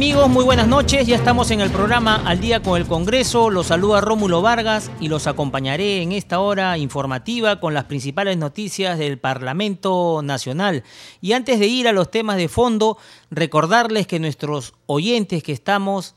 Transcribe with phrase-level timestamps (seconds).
[0.00, 0.30] Amigos?
[0.30, 1.06] Muy buenas noches.
[1.06, 3.50] Ya estamos en el programa Al día con el Congreso.
[3.50, 8.98] Los saluda Rómulo Vargas y los acompañaré en esta hora informativa con las principales noticias
[8.98, 10.84] del Parlamento Nacional.
[11.20, 12.96] Y antes de ir a los temas de fondo,
[13.30, 16.14] recordarles que nuestros oyentes que estamos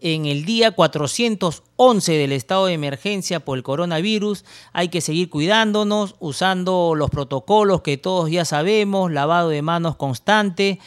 [0.00, 4.46] en el día 411 del estado de emergencia por el coronavirus.
[4.72, 10.78] Hay que seguir cuidándonos, usando los protocolos que todos ya sabemos, lavado de manos constante,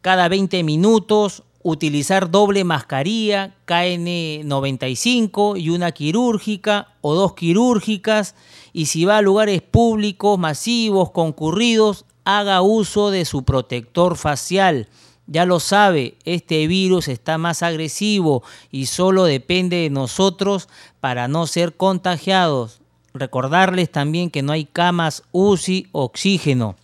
[0.00, 8.36] cada 20 minutos, utilizar doble mascarilla KN95 y una quirúrgica o dos quirúrgicas
[8.72, 14.88] y si va a lugares públicos, masivos, concurridos, haga uso de su protector facial.
[15.26, 20.68] Ya lo sabe, este virus está más agresivo y solo depende de nosotros
[21.00, 22.80] para no ser contagiados.
[23.12, 26.76] Recordarles también que no hay camas UCI, oxígeno.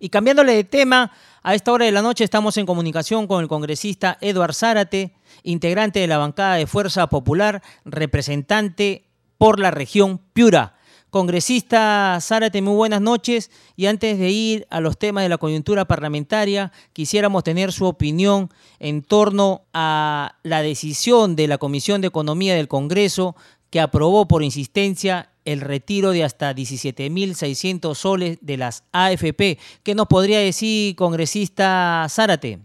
[0.00, 1.12] Y cambiándole de tema,
[1.42, 5.98] a esta hora de la noche estamos en comunicación con el congresista Eduard Zárate, integrante
[5.98, 9.06] de la bancada de Fuerza Popular, representante
[9.38, 10.76] por la región Piura.
[11.10, 13.50] Congresista Zárate, muy buenas noches.
[13.76, 18.48] Y antes de ir a los temas de la coyuntura parlamentaria, quisiéramos tener su opinión
[18.78, 23.36] en torno a la decisión de la Comisión de Economía del Congreso
[23.68, 29.58] que aprobó por insistencia el retiro de hasta 17.600 soles de las AFP.
[29.82, 32.58] ¿Qué nos podría decir, congresista Zárate?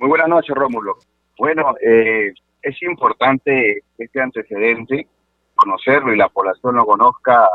[0.00, 0.98] Muy buenas noches, Rómulo.
[1.38, 5.06] Bueno, eh, es importante este antecedente,
[5.54, 7.48] conocerlo y la población lo conozca,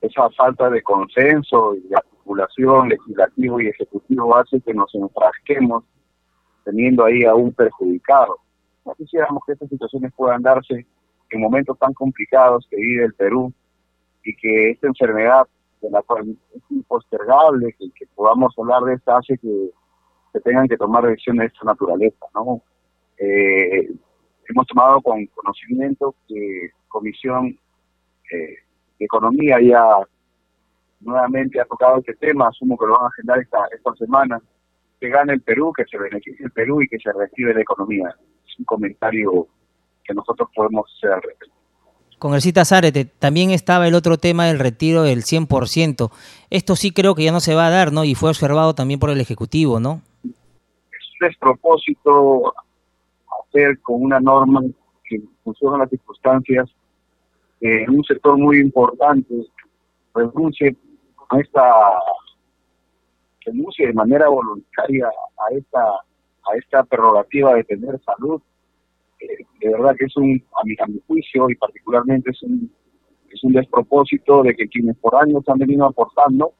[0.00, 5.84] esa falta de consenso y de articulación legislativo y ejecutivo hace que nos enfrasquemos
[6.64, 8.38] teniendo ahí a un perjudicado.
[8.84, 10.86] No quisiéramos que estas situaciones puedan darse
[11.30, 13.52] en momentos tan complicados que vive el Perú,
[14.26, 15.46] y que esta enfermedad
[15.80, 19.70] de la cual es impostergable que, que podamos hablar de esta hace que
[20.32, 22.60] se tengan que tomar decisiones de esta naturaleza, ¿no?
[23.18, 23.88] Eh,
[24.48, 27.58] hemos tomado con conocimiento que Comisión
[28.32, 28.56] eh,
[28.98, 30.00] de Economía ya
[31.00, 34.40] nuevamente ha tocado este tema, asumo que lo van a agendar esta, esta semana,
[35.00, 38.14] que gane el Perú, que se beneficie el Perú y que se recibe la economía.
[38.46, 39.46] Es un comentario
[40.02, 41.55] que nosotros podemos hacer al respecto.
[42.18, 46.10] Congresista Zárate, también estaba el otro tema del retiro del 100%.
[46.50, 48.04] Esto sí creo que ya no se va a dar, ¿no?
[48.04, 50.00] Y fue observado también por el Ejecutivo, ¿no?
[50.24, 50.32] Es
[51.20, 52.54] un despropósito
[53.48, 54.62] hacer con una norma
[55.04, 56.68] que funciona las circunstancias
[57.60, 59.34] en un sector muy importante
[60.14, 60.76] renuncie
[61.30, 61.62] a esta
[63.44, 68.40] renuncie de manera voluntaria a esta a esta prerrogativa de tener salud
[69.18, 72.70] de verdad que es un, a mi, juicio y particularmente es un,
[73.30, 76.52] es un despropósito de que quienes por años han venido aportando,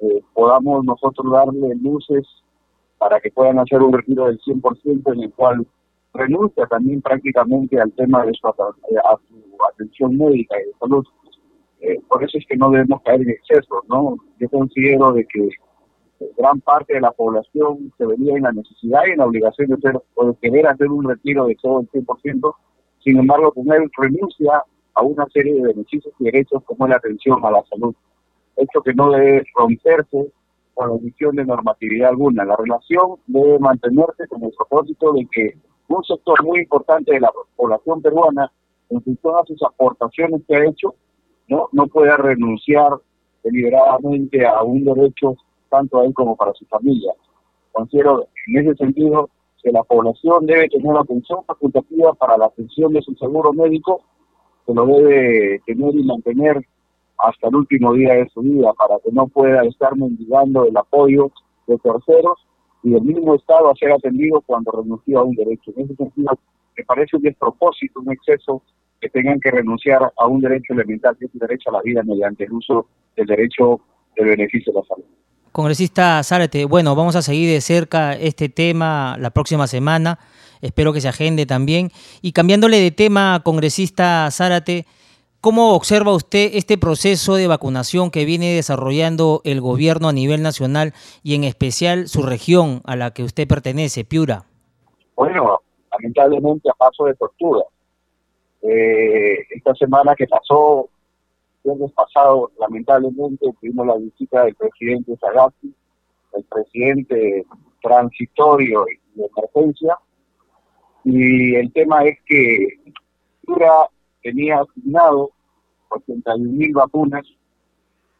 [0.00, 2.26] eh, podamos nosotros darle luces
[2.98, 5.66] para que puedan hacer un retiro del 100% en el cual
[6.14, 11.04] renuncia también prácticamente al tema de su, eh, a su atención médica y de salud.
[11.80, 14.16] Eh, por eso es que no debemos caer en exceso, ¿no?
[14.38, 15.48] Yo considero de que
[16.36, 19.74] gran parte de la población se veía en la necesidad y en la obligación de,
[19.74, 22.54] hacer, o de querer hacer un retiro de todo el 100%,
[23.04, 27.44] sin embargo, con él renuncia a una serie de beneficios y derechos como la atención
[27.44, 27.94] a la salud.
[28.56, 30.32] Hecho que no debe romperse
[30.74, 32.44] con la omisión de normatividad alguna.
[32.44, 35.56] La relación debe mantenerse con el propósito de que
[35.88, 38.50] un sector muy importante de la población peruana,
[38.90, 40.94] en función a sus aportaciones que ha hecho,
[41.48, 42.92] no, no pueda renunciar
[43.42, 45.36] deliberadamente a un derecho
[45.72, 47.12] tanto a él como para su familia.
[47.72, 49.30] Considero en ese sentido
[49.62, 54.02] que la población debe tener una atención facultativa para la atención de su seguro médico,
[54.66, 56.66] que lo debe tener y mantener
[57.18, 61.30] hasta el último día de su vida, para que no pueda estar mendigando el apoyo
[61.66, 62.38] de terceros
[62.82, 65.72] y del mismo Estado a ser atendido cuando renunció a un derecho.
[65.76, 66.38] En ese sentido,
[66.76, 68.62] me parece un despropósito, un exceso
[69.00, 72.02] que tengan que renunciar a un derecho elemental, que es el derecho a la vida
[72.02, 72.86] mediante el uso
[73.16, 73.80] del derecho
[74.16, 75.21] del beneficio de la salud.
[75.52, 80.18] Congresista Zárate, bueno, vamos a seguir de cerca este tema la próxima semana.
[80.62, 81.90] Espero que se agende también.
[82.22, 84.86] Y cambiándole de tema, congresista Zárate,
[85.42, 90.94] ¿cómo observa usted este proceso de vacunación que viene desarrollando el gobierno a nivel nacional
[91.22, 94.46] y en especial su región a la que usted pertenece, Piura?
[95.16, 95.60] Bueno,
[95.92, 97.60] lamentablemente a paso de tortura.
[98.62, 100.88] Eh, esta semana que pasó,
[101.64, 105.74] viernes pasado, lamentablemente tuvimos la visita del presidente Sagasti,
[106.32, 107.46] el presidente
[107.80, 109.98] transitorio de emergencia,
[111.04, 112.80] y el tema es que
[113.42, 113.88] Dura
[114.22, 115.30] tenía asignado
[115.88, 117.26] 81 mil vacunas,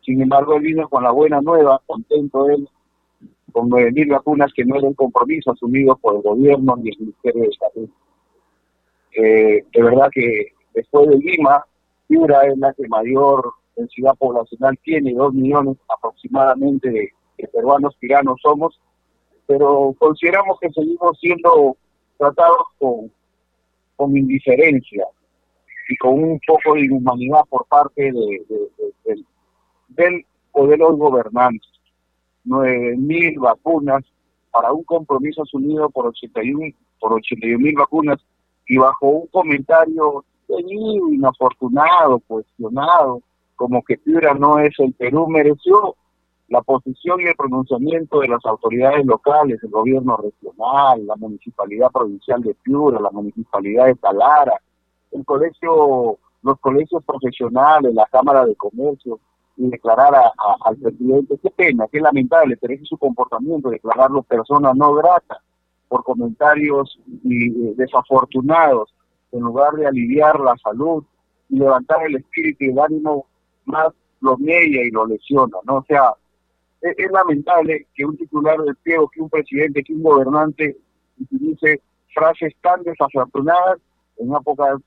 [0.04, 2.68] sin embargo él vino con la buena nueva, contento él,
[3.52, 6.98] con 9 mil vacunas que no era un compromiso asumido por el gobierno ni el
[6.98, 7.90] Ministerio de Salud.
[9.14, 11.64] Eh, de verdad que después de Lima,
[12.06, 17.10] Piura es la que mayor densidad poblacional tiene, dos millones aproximadamente de,
[17.52, 18.80] peruanos tiranos somos,
[19.46, 21.76] pero consideramos que seguimos siendo
[22.16, 23.10] tratados con,
[23.96, 25.04] con indiferencia
[25.88, 28.42] y con un poco de inhumanidad por parte de,
[29.88, 31.68] del poder de los gobernantes.
[32.46, 34.04] 9.000 vacunas
[34.52, 38.20] para un compromiso asumido por 81 por 81 mil vacunas
[38.68, 40.24] y bajo un comentario
[40.60, 43.20] inafortunado, cuestionado,
[43.56, 45.96] como que Piura no es el Perú, mereció
[46.48, 52.42] la posición y el pronunciamiento de las autoridades locales, el gobierno regional, la municipalidad provincial
[52.42, 54.60] de Piura, la municipalidad de Talara,
[55.12, 59.18] el colegio, los colegios profesionales, la Cámara de Comercio,
[59.56, 60.32] y declarar a,
[60.64, 65.40] al presidente, qué pena, qué lamentable, pero es su comportamiento, declararlo persona no grata
[65.88, 68.94] por comentarios desafortunados,
[69.32, 71.04] en lugar de aliviar la salud
[71.48, 73.26] y levantar el espíritu y el ánimo,
[73.64, 73.88] más
[74.20, 75.78] lo media y lo lesiona, ¿no?
[75.78, 76.14] O sea,
[76.80, 80.76] es, es lamentable que un titular del pliego, que un presidente, que un gobernante
[81.20, 81.80] utilice
[82.14, 83.78] frases tan desafortunadas
[84.18, 84.80] en épocas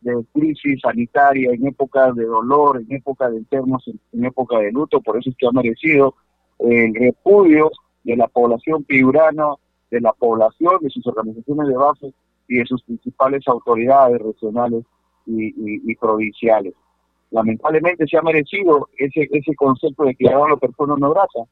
[0.00, 5.00] de crisis sanitaria, en época de dolor, en época de enfermos, en, época de luto,
[5.00, 6.14] por eso es que ha merecido
[6.58, 7.70] el repudio
[8.02, 9.54] de la población piurana,
[9.90, 12.14] de la población, de sus organizaciones de base
[12.48, 14.84] y de sus principales autoridades regionales
[15.26, 16.74] y, provinciales.
[17.30, 21.48] Lamentablemente se ha merecido ese, ese concepto de que la persona no grata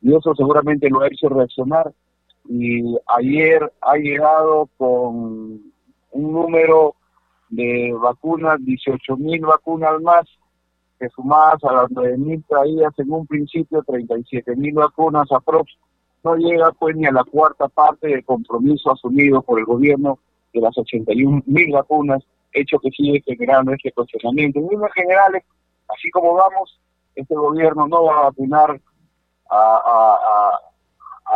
[0.00, 1.92] y eso seguramente lo ha hecho reaccionar
[2.48, 5.60] y ayer ha llegado con
[6.12, 6.94] un número
[7.50, 10.24] de vacunas, 18 mil vacunas más,
[10.98, 15.72] que sumadas a las 9 mil traídas en un principio, 37 mil vacunas aprox,
[16.24, 20.18] no llega pues ni a la cuarta parte del compromiso asumido por el gobierno
[20.58, 22.22] de las 81 mil vacunas,
[22.52, 24.58] hecho que sigue generando este cuestionamiento.
[24.58, 25.44] En líneas generales,
[25.88, 26.80] así como vamos,
[27.14, 28.80] este gobierno no va a vacunar
[29.50, 30.58] a,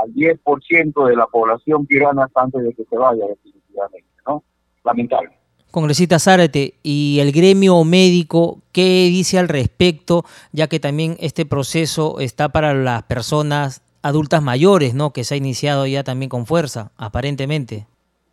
[0.03, 4.43] al 10% de la población pirana antes de que se vaya definitivamente, ¿no?
[4.85, 5.31] Lamentable.
[5.71, 10.25] Congresista Zárate, y el gremio médico, ¿qué dice al respecto?
[10.53, 15.15] Ya que también este proceso está para las personas adultas mayores, ¿no?
[15.15, 17.87] Que se ha iniciado ya también con fuerza, aparentemente.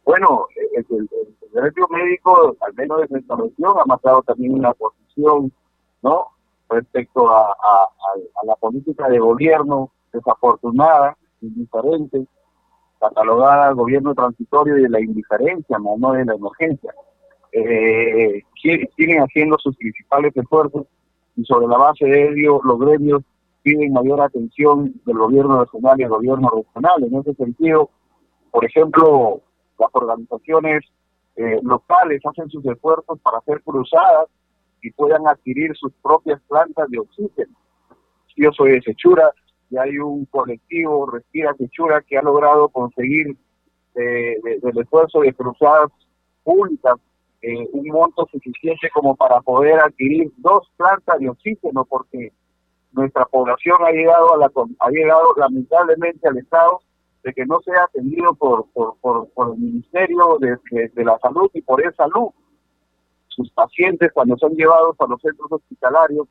[0.04, 0.48] Bueno,
[1.62, 5.52] gremio médico, al menos desde esta región, ha marcado también una posición,
[6.02, 6.28] ¿no?
[6.70, 7.56] Respecto a,
[8.44, 12.26] la política de gobierno desafortunada, indiferente,
[13.00, 16.94] catalogada al gobierno transitorio de la indiferencia, no de la emergencia
[17.52, 20.86] eh, siguen haciendo sus principales esfuerzos
[21.36, 23.24] y sobre la base de ello los gremios
[23.64, 27.04] piden mayor atención del gobierno nacional y del gobierno regional.
[27.04, 27.90] En ese sentido,
[28.52, 29.42] por ejemplo,
[29.78, 30.84] las organizaciones
[31.40, 34.28] eh, locales hacen sus esfuerzos para hacer cruzadas
[34.82, 37.56] y puedan adquirir sus propias plantas de oxígeno.
[38.36, 39.32] Yo soy de Sechura
[39.70, 43.38] y hay un colectivo, Respira Sechura, que ha logrado conseguir
[43.96, 45.90] eh, del esfuerzo de cruzadas
[46.44, 46.96] públicas
[47.42, 52.34] eh, un monto suficiente como para poder adquirir dos plantas de oxígeno, porque
[52.92, 56.82] nuestra población ha llegado a la ha llegado lamentablemente al estado
[57.34, 60.58] que no sea atendido por por, por, el Ministerio de,
[60.94, 62.30] de, la Salud y por esa salud.
[63.28, 66.28] Sus pacientes cuando son llevados a los centros hospitalarios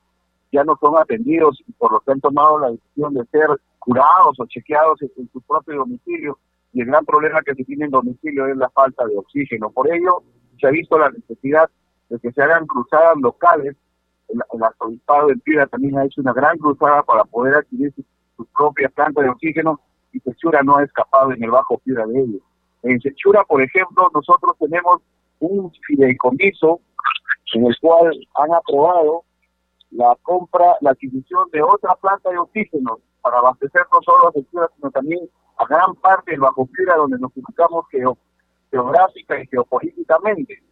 [0.53, 4.39] ya no son atendidos y por lo que han tomado la decisión de ser curados
[4.39, 6.39] o chequeados en, su propio domicilio
[6.73, 9.71] y el gran problema que se tiene en domicilio es la falta de oxígeno.
[9.71, 10.23] Por ello,
[10.61, 11.69] se ha visto la necesidad
[12.09, 13.77] de que se hagan cruzadas locales.
[14.29, 18.05] El, el arzobispado de Piura también ha hecho una gran cruzada para poder adquirir sus
[18.37, 19.81] su propias plantas de oxígeno
[20.13, 22.43] y Sechura no ha escapado en el bajo Piura de ellos.
[22.83, 25.01] En Sechura, por ejemplo, nosotros tenemos
[25.41, 26.81] un fideicomiso
[27.55, 29.25] en el cual han aprobado
[29.91, 34.69] la compra, la adquisición de otra planta de oxígeno para abastecer no solo a Sechura,
[34.77, 35.21] sino también
[35.59, 38.05] a gran parte del Bajo Piura donde nos ubicamos que
[38.71, 40.63] geográfica y geopolíticamente.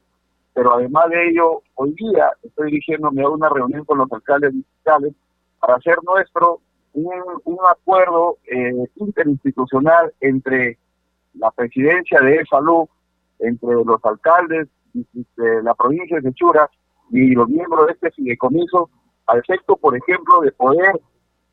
[0.54, 5.14] Pero además de ello, hoy día estoy dirigiéndome a una reunión con los alcaldes distritales
[5.60, 6.60] para hacer nuestro
[6.96, 7.12] un,
[7.44, 10.78] un acuerdo eh, interinstitucional entre
[11.34, 12.86] la presidencia de salud
[13.38, 16.70] entre los alcaldes de la provincia de Sechura
[17.10, 18.88] y los miembros de este fideicomiso
[19.26, 20.98] al efecto, por ejemplo, de poder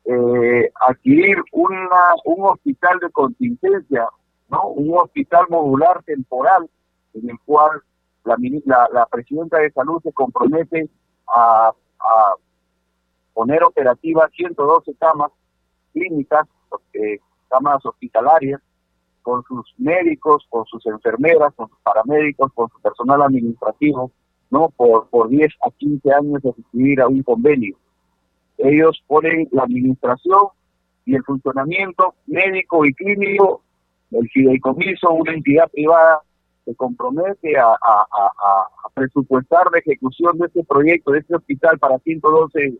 [0.06, 4.08] eh, adquirir una, un hospital de contingencia,
[4.48, 4.68] ¿no?
[4.68, 6.68] un hospital modular temporal
[7.12, 7.82] en el cual
[8.24, 10.88] la, la, la presidenta de salud se compromete
[11.28, 12.34] a, a
[13.34, 15.32] poner operativas 112 camas
[15.92, 16.48] clínicas,
[17.48, 18.60] camas hospitalarias,
[19.22, 24.12] con sus médicos, con sus enfermeras, con sus paramédicos, con su personal administrativo,
[24.50, 24.68] ¿no?
[24.76, 27.76] Por, por 10 a 15 años de suscribir a un convenio.
[28.58, 30.48] Ellos ponen la administración
[31.06, 33.62] y el funcionamiento médico y clínico,
[34.10, 36.20] el fideicomiso, una entidad privada,
[36.64, 41.78] se compromete a, a, a, a presupuestar la ejecución de este proyecto, de este hospital
[41.78, 42.74] para 112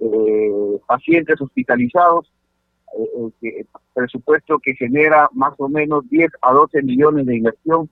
[0.00, 2.30] eh, pacientes hospitalizados,
[2.98, 7.88] eh, eh presupuesto que genera más o menos 10 a 12 millones de inversión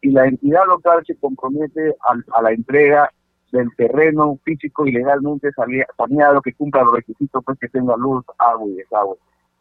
[0.00, 3.10] y la entidad local se compromete a, la entrega
[3.52, 5.50] del terreno físico y legalmente
[5.96, 9.16] saneado que cumpla los requisitos pues que tenga luz, agua y desagüe.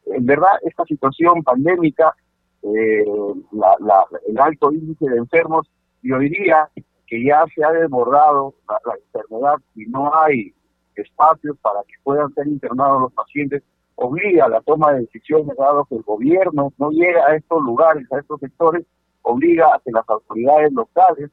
[0.08, 2.16] En verdad, esta situación pandémica,
[2.64, 3.06] eh,
[3.52, 5.70] la, el alto índice de enfermos,
[6.02, 6.70] yo diría
[7.08, 10.54] que ya se ha desbordado la, la enfermedad y no hay
[11.02, 13.64] espacios para que puedan ser internados los pacientes,
[13.96, 18.12] obliga a la toma de decisiones, dado que el gobierno no llega a estos lugares,
[18.12, 18.86] a estos sectores,
[19.22, 21.30] obliga a que las autoridades locales,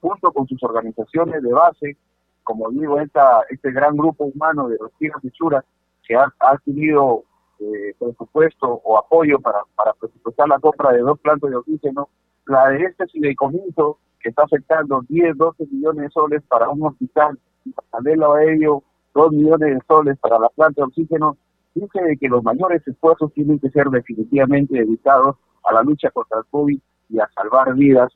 [0.00, 1.96] junto con sus organizaciones de base,
[2.42, 5.64] como digo, esta, este gran grupo humano de los de Chura,
[6.06, 7.24] que ha, adquirido
[7.58, 12.08] eh, presupuesto o apoyo para, para presupuestar la compra de dos plantas de oxígeno,
[12.46, 17.38] la de este fideicomiso, que está afectando 10, 12 millones de soles para un hospital,
[17.64, 18.82] y paralelo a ello,
[19.14, 21.36] 2 millones de soles para la planta de oxígeno,
[21.74, 26.44] dice que los mayores esfuerzos tienen que ser definitivamente dedicados a la lucha contra el
[26.50, 26.78] COVID
[27.10, 28.12] y a salvar vidas,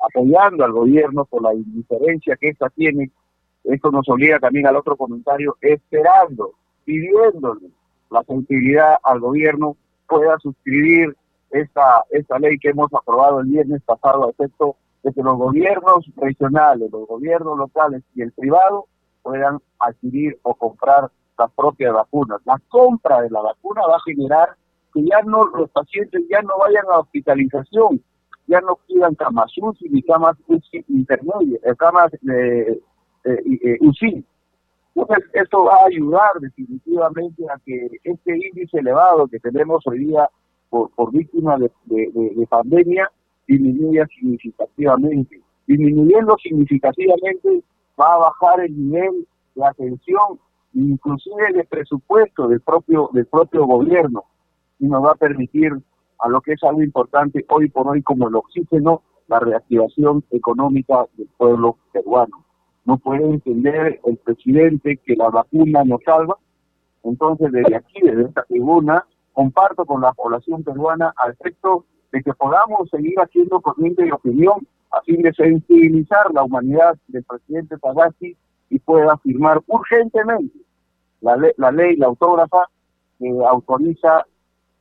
[0.00, 3.10] apoyando al gobierno por la indiferencia que ésta tiene.
[3.64, 6.52] Esto nos obliga también al otro comentario, esperando,
[6.84, 7.70] pidiéndole
[8.10, 9.76] la sensibilidad al gobierno
[10.08, 11.14] pueda suscribir
[11.50, 16.10] esta, esta ley que hemos aprobado el viernes pasado a efecto de que los gobiernos
[16.16, 18.86] regionales, los gobiernos locales y el privado
[19.22, 22.40] puedan adquirir o comprar las propias vacunas.
[22.44, 24.50] La compra de la vacuna va a generar
[24.92, 28.02] que ya no los pacientes ya no vayan a hospitalización,
[28.46, 32.80] ya no pidan camas UCI ni camas UCI intermedias, eh, camas de
[33.24, 34.24] eh, UCI.
[34.94, 40.28] Entonces, esto va a ayudar definitivamente a que este índice elevado que tenemos hoy día
[40.70, 43.08] por, por víctimas de, de pandemia
[43.46, 45.40] disminuya significativamente.
[45.66, 47.62] Disminuyendo significativamente
[48.00, 50.38] va a bajar el nivel de atención,
[50.74, 54.24] inclusive de presupuesto del propio, del propio gobierno,
[54.78, 55.72] y nos va a permitir
[56.20, 61.06] a lo que es algo importante hoy por hoy como el oxígeno, la reactivación económica
[61.16, 62.44] del pueblo peruano.
[62.84, 66.36] No puede entender el presidente que la vacuna nos salva.
[67.02, 72.32] Entonces, desde aquí, desde esta tribuna, comparto con la población peruana al efecto de que
[72.32, 78.36] podamos seguir haciendo corriente de opinión a fin de sensibilizar la humanidad del presidente Sagasti
[78.70, 80.58] y pueda firmar urgentemente
[81.20, 82.68] la, ley, la autógrafa,
[83.18, 84.24] que autoriza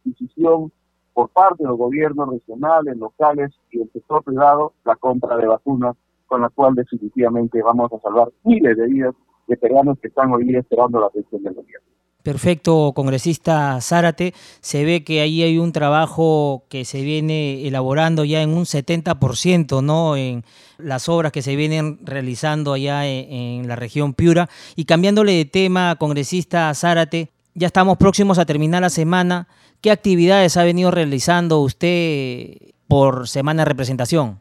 [0.03, 0.71] decisión
[1.13, 5.95] por parte de los gobiernos regionales, locales y el sector privado la compra de vacunas,
[6.27, 9.15] con la cual definitivamente vamos a salvar miles de vidas
[9.47, 11.87] de peruanos que están hoy día esperando la atención del gobierno.
[12.27, 14.33] Perfecto, congresista Zárate.
[14.59, 19.81] Se ve que ahí hay un trabajo que se viene elaborando ya en un 70%,
[19.81, 20.17] ¿no?
[20.17, 20.43] En
[20.77, 24.49] las obras que se vienen realizando allá en, la región Piura.
[24.75, 29.47] Y cambiándole de tema, congresista Zárate, ya estamos próximos a terminar la semana.
[29.79, 32.57] ¿Qué actividades ha venido realizando usted
[32.89, 34.37] por semana de representación?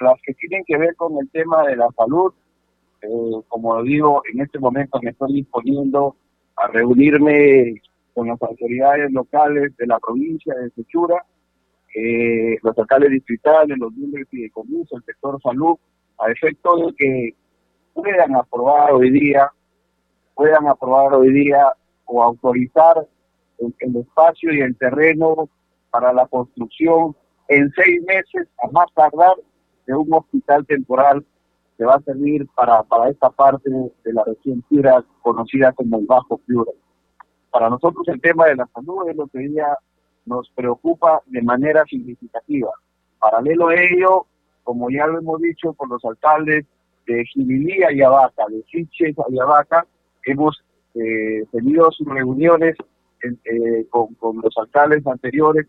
[0.00, 2.32] Las que tienen que ver con el tema de la salud,
[3.02, 6.16] eh, como digo, en este momento me estoy disponiendo
[6.56, 7.80] a reunirme
[8.14, 11.24] con las autoridades locales de la provincia de Sechura,
[11.94, 15.76] eh, los alcaldes distritales, los miembros de comiso, el sector salud,
[16.18, 17.34] a efecto de que
[17.92, 19.50] puedan aprobar hoy día,
[20.34, 21.72] puedan aprobar hoy día
[22.06, 23.06] o autorizar
[23.58, 25.48] el, el espacio y el terreno
[25.90, 27.16] para la construcción
[27.48, 29.34] en seis meses, a más tardar,
[29.86, 31.24] de un hospital temporal
[31.76, 36.06] que va a servir para, para esta parte de la región Piura conocida como el
[36.06, 36.70] Bajo Piura.
[37.50, 39.76] Para nosotros el tema de la salud es lo que día
[40.26, 42.70] nos preocupa de manera significativa.
[43.18, 44.26] Paralelo a ello,
[44.62, 46.64] como ya lo hemos dicho por los alcaldes
[47.06, 49.86] de Jibilí y Abaca, de Siches y Abaca,
[50.24, 50.62] hemos
[50.94, 52.76] eh, tenido sus reuniones
[53.22, 55.66] eh, con, con, los alcaldes anteriores,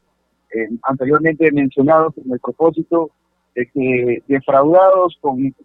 [0.53, 3.11] eh, anteriormente mencionados en el propósito
[3.55, 5.55] de que defraudados con,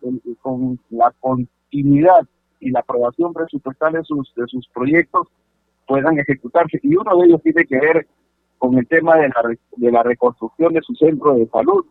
[0.40, 2.26] con la continuidad
[2.61, 5.28] y la aprobación presupuestal de sus, de sus proyectos
[5.87, 6.78] puedan ejecutarse.
[6.82, 8.06] Y uno de ellos tiene que ver
[8.59, 11.85] con el tema de la, de la reconstrucción de su centro de salud.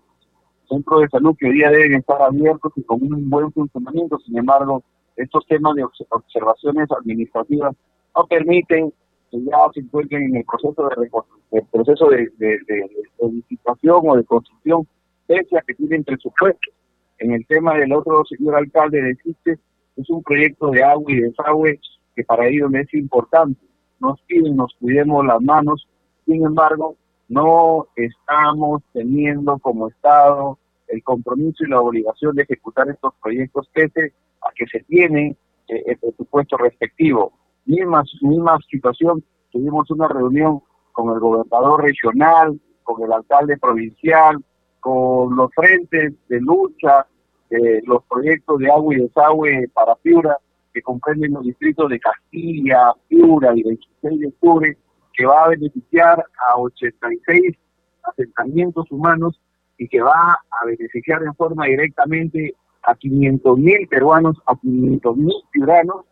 [0.69, 4.19] Centros de salud que hoy día deben estar abiertos y con un buen funcionamiento.
[4.19, 4.83] Sin embargo,
[5.15, 7.75] estos temas de observaciones administrativas
[8.15, 8.93] no permiten
[9.31, 11.09] que ya se encuentren en el proceso de
[11.51, 12.89] el proceso de, de, de,
[13.19, 14.87] edificación o de construcción,
[15.29, 16.71] pese a que tienen presupuesto.
[17.19, 19.59] En el tema del otro señor alcalde de Chiste,
[19.95, 21.79] es un proyecto de agua y desagüe
[22.15, 23.61] que para ellos es importante.
[23.99, 25.87] Nos piden, nos cuidemos las manos,
[26.25, 26.95] sin embargo,
[27.27, 30.57] no estamos teniendo como Estado
[30.87, 35.35] el compromiso y la obligación de ejecutar estos proyectos pese a que se tiene
[35.67, 37.33] eh, el presupuesto respectivo.
[37.65, 44.43] Misma, misma situación, tuvimos una reunión con el gobernador regional, con el alcalde provincial,
[44.79, 47.05] con los frentes de lucha
[47.49, 50.37] eh, los proyectos de agua y desagüe para Piura,
[50.71, 54.77] que comprenden los distritos de Castilla, Piura y 26 de octubre,
[55.13, 57.57] que va a beneficiar a 86
[58.03, 59.41] asentamientos humanos
[59.79, 65.35] y que va a beneficiar en forma directamente a 500 mil peruanos, a 500 mil
[65.51, 66.05] ciudadanos,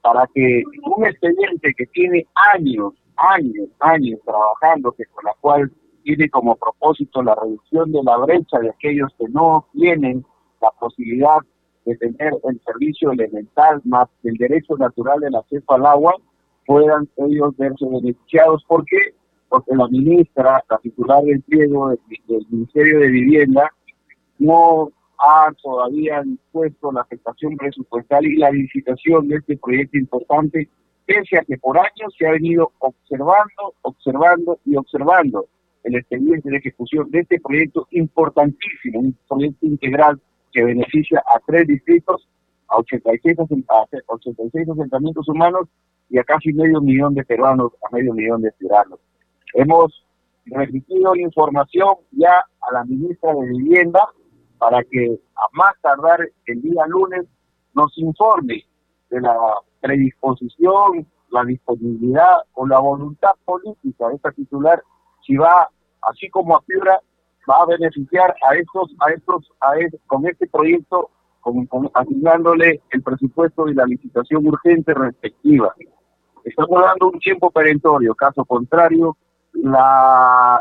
[0.00, 0.62] para que
[0.96, 5.70] un expediente que tiene años, años, años trabajando, que con la cual
[6.02, 10.24] tiene como propósito la reducción de la brecha de aquellos que no tienen
[10.60, 11.38] la posibilidad
[11.84, 16.14] de tener el servicio elemental más el derecho natural del acceso al agua,
[16.66, 18.64] puedan ellos verse beneficiados.
[18.64, 18.98] ¿Por qué?
[19.48, 23.70] Porque la ministra, la titular del pliego del, Ministerio de Vivienda,
[24.38, 30.68] no ha todavía dispuesto la afectación presupuestal y la licitación de este proyecto importante,
[31.04, 35.46] pese a que por años se ha venido observando, observando y observando
[35.84, 40.20] el expediente de ejecución de este proyecto importantísimo, un proyecto integral
[40.52, 42.28] que beneficia a tres distritos,
[42.68, 43.38] a 86,
[43.68, 45.68] a 86 asentamientos humanos
[46.08, 48.98] y a casi medio millón de peruanos, a medio millón de ciudadanos.
[49.54, 50.04] Hemos
[50.46, 54.00] remitido información ya a la ministra de Vivienda
[54.58, 57.26] para que a más tardar el día lunes
[57.74, 58.64] nos informe
[59.10, 59.36] de la
[59.80, 64.82] predisposición, la disponibilidad o la voluntad política de esta titular
[65.30, 65.68] si va,
[66.02, 66.98] así como a Piura,
[67.48, 69.74] va a beneficiar a estos, a estos, a
[70.08, 75.72] con este proyecto, con, asignándole el presupuesto y la licitación urgente respectiva.
[76.44, 79.16] Estamos dando un tiempo perentorio, caso contrario,
[79.52, 80.60] la,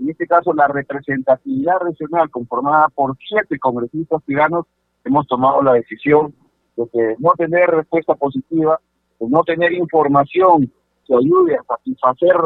[0.00, 4.64] en este caso la representatividad regional conformada por siete congresistas ciudadanos,
[5.04, 6.34] hemos tomado la decisión
[6.76, 8.80] de que no tener respuesta positiva,
[9.20, 10.72] de no tener información
[11.06, 12.36] que ayude a satisfacer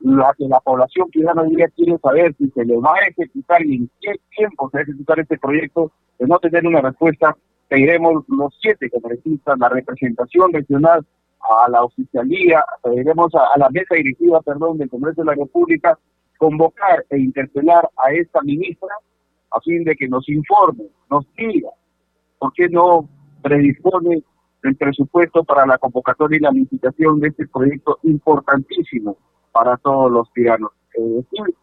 [0.00, 3.76] la que la población ciudadana diría quiere saber si se le va a ejecutar y
[3.76, 7.36] en qué tiempo se va a ejecutar este proyecto, de no tener una respuesta,
[7.68, 11.04] pediremos los siete congresistas, la representación regional,
[11.40, 15.98] a la oficialía, pediremos a, la mesa directiva, perdón, del Congreso de la República,
[16.36, 18.90] convocar e interpelar a esta ministra
[19.50, 21.70] a fin de que nos informe, nos diga
[22.38, 23.08] por qué no
[23.42, 24.22] predispone
[24.62, 29.16] el presupuesto para la convocatoria y la licitación de este proyecto importantísimo
[29.52, 30.70] para todos los tiranos.
[30.94, 31.54] Decir,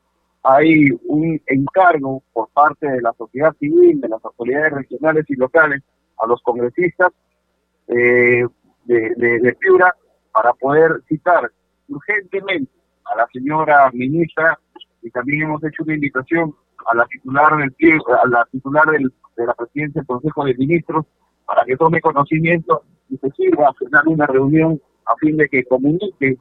[0.44, 5.82] hay un encargo por parte de la sociedad civil, de las autoridades regionales y locales,
[6.22, 7.12] a los congresistas
[7.88, 8.46] eh,
[8.86, 9.94] de, de, Piura,
[10.32, 11.52] para poder citar
[11.90, 12.72] urgentemente
[13.06, 14.58] a la señora ministra
[15.02, 16.56] y también hemos hecho una invitación
[16.88, 17.74] a la titular del
[18.24, 21.06] a la titular del, de la presidencia del Consejo de Ministros
[21.46, 26.38] para que tome conocimiento y se sirva a una reunión a fin de que comunique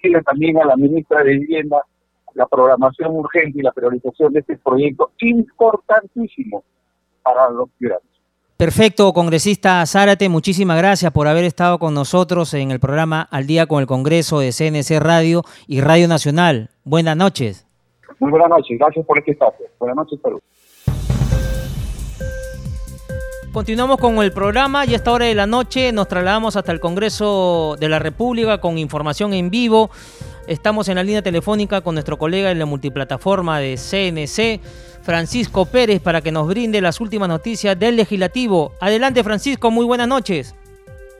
[0.00, 1.82] pide también a la ministra de Vivienda
[2.34, 6.62] la programación urgente y la priorización de este proyecto importantísimo
[7.22, 8.06] para los ciudadanos.
[8.56, 13.66] Perfecto, congresista Zárate, muchísimas gracias por haber estado con nosotros en el programa Al Día
[13.66, 16.70] con el Congreso de CNC Radio y Radio Nacional.
[16.84, 17.66] Buenas noches.
[18.18, 19.66] Muy buenas noches, gracias por este espacio.
[19.78, 20.40] Buenas noches, Perú.
[23.56, 26.78] Continuamos con el programa y a esta hora de la noche nos trasladamos hasta el
[26.78, 29.90] Congreso de la República con información en vivo.
[30.46, 34.60] Estamos en la línea telefónica con nuestro colega en la multiplataforma de CNC,
[35.02, 38.74] Francisco Pérez, para que nos brinde las últimas noticias del legislativo.
[38.78, 40.54] Adelante, Francisco, muy buenas noches.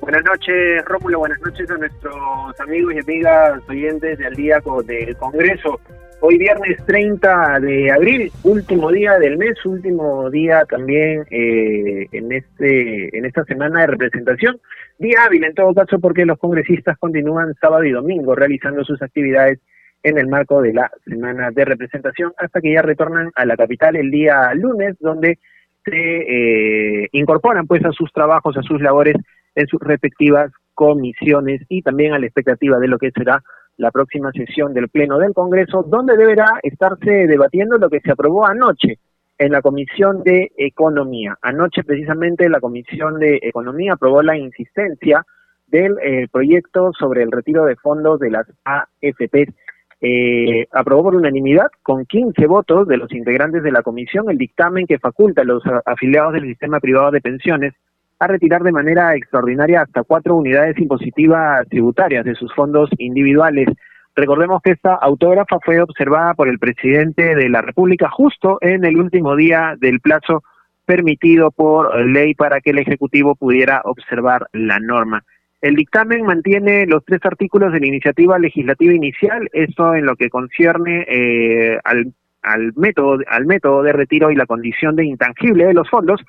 [0.03, 1.21] Buenas noches, Rómulo.
[1.21, 5.81] Buenas noches a nuestros amigos y amigas oyentes del día del Congreso.
[6.21, 13.17] Hoy viernes 30 de abril, último día del mes, último día también eh, en este
[13.17, 14.59] en esta semana de representación.
[14.99, 19.61] Día hábil en todo caso porque los congresistas continúan sábado y domingo realizando sus actividades
[20.03, 23.97] en el marco de la semana de representación, hasta que ya retornan a la capital
[23.97, 25.39] el día lunes, donde
[25.85, 29.17] se eh, incorporan pues a sus trabajos, a sus labores
[29.55, 33.43] en sus respectivas comisiones y también a la expectativa de lo que será
[33.79, 38.47] la próxima sesión del Pleno del Congreso, donde deberá estarse debatiendo lo que se aprobó
[38.47, 38.99] anoche
[39.39, 41.37] en la Comisión de Economía.
[41.43, 45.25] Anoche precisamente la Comisión de Economía aprobó la insistencia
[45.67, 49.53] del eh, proyecto sobre el retiro de fondos de las AFP.
[50.01, 54.87] Eh, aprobó por unanimidad con 15 votos de los integrantes de la comisión el dictamen
[54.87, 57.75] que faculta a los afiliados del sistema privado de pensiones
[58.19, 63.69] a retirar de manera extraordinaria hasta cuatro unidades impositivas tributarias de sus fondos individuales.
[64.15, 68.97] Recordemos que esta autógrafa fue observada por el presidente de la República justo en el
[68.97, 70.43] último día del plazo
[70.87, 75.23] permitido por ley para que el Ejecutivo pudiera observar la norma.
[75.61, 80.31] El dictamen mantiene los tres artículos de la iniciativa legislativa inicial, esto en lo que
[80.31, 85.75] concierne eh, al, al, método, al método de retiro y la condición de intangible de
[85.75, 86.23] los fondos,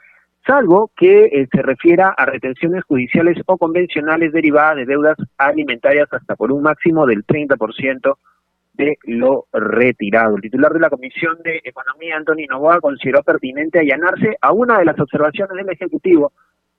[0.47, 6.36] salvo que eh, se refiera a retenciones judiciales o convencionales derivadas de deudas alimentarias hasta
[6.36, 8.17] por un máximo del 30%
[8.73, 10.36] de lo retirado.
[10.36, 14.86] El titular de la Comisión de Economía, Antonio Novoa, consideró pertinente allanarse a una de
[14.86, 16.31] las observaciones del Ejecutivo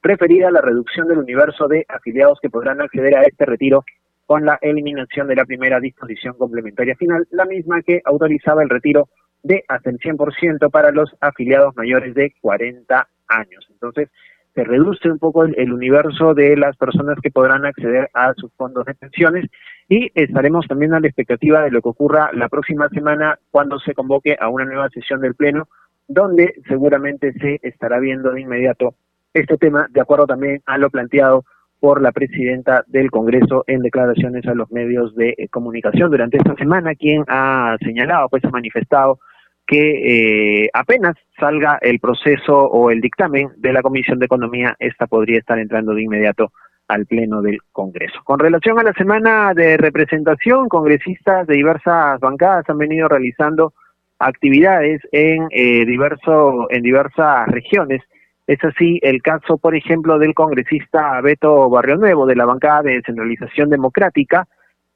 [0.03, 3.85] referida a la reducción del universo de afiliados que podrán acceder a este retiro
[4.27, 9.09] con la eliminación de la primera disposición complementaria final, la misma que autorizaba el retiro
[9.43, 13.67] de hasta el 100% para los afiliados mayores de 40 años.
[13.71, 14.09] Entonces,
[14.55, 18.85] se reduce un poco el, universo de las personas que podrán acceder a sus fondos
[18.87, 19.47] de pensiones
[19.89, 23.95] y estaremos también a la expectativa de lo que ocurra la próxima semana cuando se
[23.95, 25.69] convoque a una nueva sesión del Pleno,
[26.09, 28.95] donde seguramente se estará viendo de inmediato
[29.33, 31.45] este tema, de acuerdo también a lo planteado
[31.79, 36.57] por la presidenta del Congreso en declaraciones a los medios de eh, comunicación durante esta
[36.57, 39.21] semana, quien ha señalado, pues ha manifestado
[39.69, 45.07] que eh, apenas salga el proceso o el dictamen de la Comisión de Economía, esta
[45.07, 46.53] podría estar entrando de inmediato
[46.89, 48.19] al Pleno del Congreso.
[48.25, 53.75] Con relación a la semana de representación, congresistas de diversas bancadas han venido realizando
[54.19, 58.03] actividades en, eh, diverso, en diversas regiones.
[58.47, 62.95] Es así el caso, por ejemplo, del congresista Beto Barrio Nuevo de la bancada de
[62.95, 64.49] Descentralización Democrática,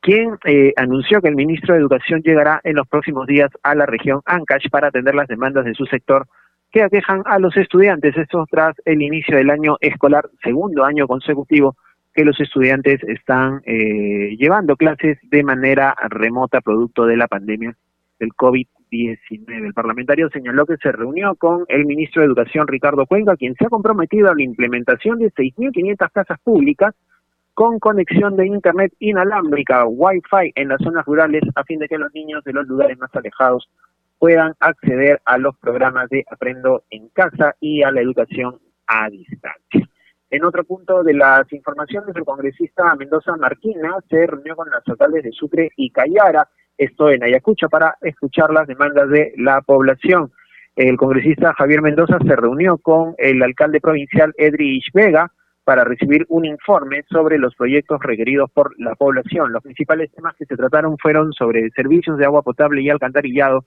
[0.02, 3.86] quien eh, anunció que el ministro de Educación llegará en los próximos días a la
[3.86, 6.26] región Ancash para atender las demandas de su sector
[6.72, 8.16] que aquejan a los estudiantes.
[8.16, 11.76] Esto tras el inicio del año escolar, segundo año consecutivo
[12.12, 17.74] que los estudiantes están eh, llevando clases de manera remota producto de la pandemia
[18.18, 19.66] del COVID-19.
[19.66, 23.66] El parlamentario señaló que se reunió con el ministro de Educación, Ricardo Cuenca, quien se
[23.66, 26.92] ha comprometido a la implementación de 6.500 casas públicas
[27.54, 32.12] con conexión de Internet inalámbrica, Wi-Fi en las zonas rurales, a fin de que los
[32.14, 33.68] niños de los lugares más alejados
[34.18, 39.88] puedan acceder a los programas de Aprendo en Casa y a la educación a distancia.
[40.30, 45.24] En otro punto de las informaciones, el congresista Mendoza Marquina se reunió con las alcaldes
[45.24, 50.32] de Sucre y Cayara, esto en Ayacucho, para escuchar las demandas de la población.
[50.74, 55.30] El congresista Javier Mendoza se reunió con el alcalde provincial Edrich Vega,
[55.64, 59.53] para recibir un informe sobre los proyectos requeridos por la población.
[59.53, 63.64] Los principales temas que se trataron fueron sobre servicios de agua potable y alcantarillado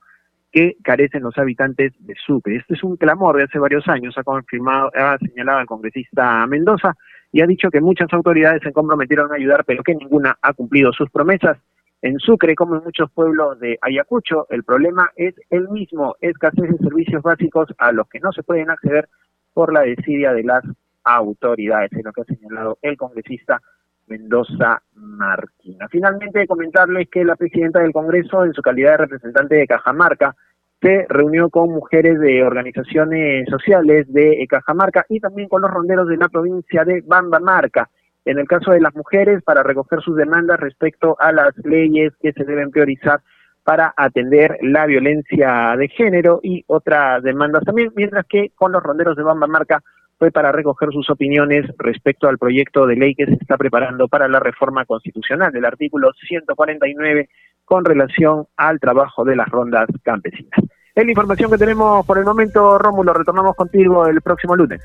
[0.52, 2.58] que carecen los habitantes de Sucre.
[2.58, 6.96] Este es un clamor de hace varios años, ha confirmado, ha señalado el congresista Mendoza
[7.32, 10.94] y ha dicho que muchas autoridades se comprometieron a ayudar, pero que ninguna ha cumplido
[10.94, 11.58] sus promesas.
[12.02, 16.78] En Sucre, como en muchos pueblos de Ayacucho, el problema es el mismo, escasez de
[16.78, 19.10] servicios básicos a los que no se pueden acceder
[19.54, 20.64] por la desidia de las
[21.06, 23.62] autoridades, es lo que ha señalado el congresista
[24.08, 25.88] Mendoza Marquina.
[25.90, 30.36] Finalmente, comentarles que la presidenta del Congreso, en su calidad de representante de Cajamarca,
[30.82, 36.18] se reunió con mujeres de organizaciones sociales de Cajamarca y también con los ronderos de
[36.18, 37.90] la provincia de Bambamarca.
[38.26, 42.34] En el caso de las mujeres, para recoger sus demandas respecto a las leyes que
[42.34, 43.22] se deben priorizar
[43.64, 49.16] para atender la violencia de género y otras demandas también, mientras que con los ronderos
[49.16, 49.82] de Bambamarca
[50.18, 54.28] fue para recoger sus opiniones respecto al proyecto de ley que se está preparando para
[54.28, 57.30] la reforma constitucional del artículo 149
[57.66, 60.60] con relación al trabajo de las rondas campesinas.
[60.94, 63.14] Es la información que tenemos por el momento, Rómulo.
[63.14, 64.82] Retornamos contigo el próximo lunes.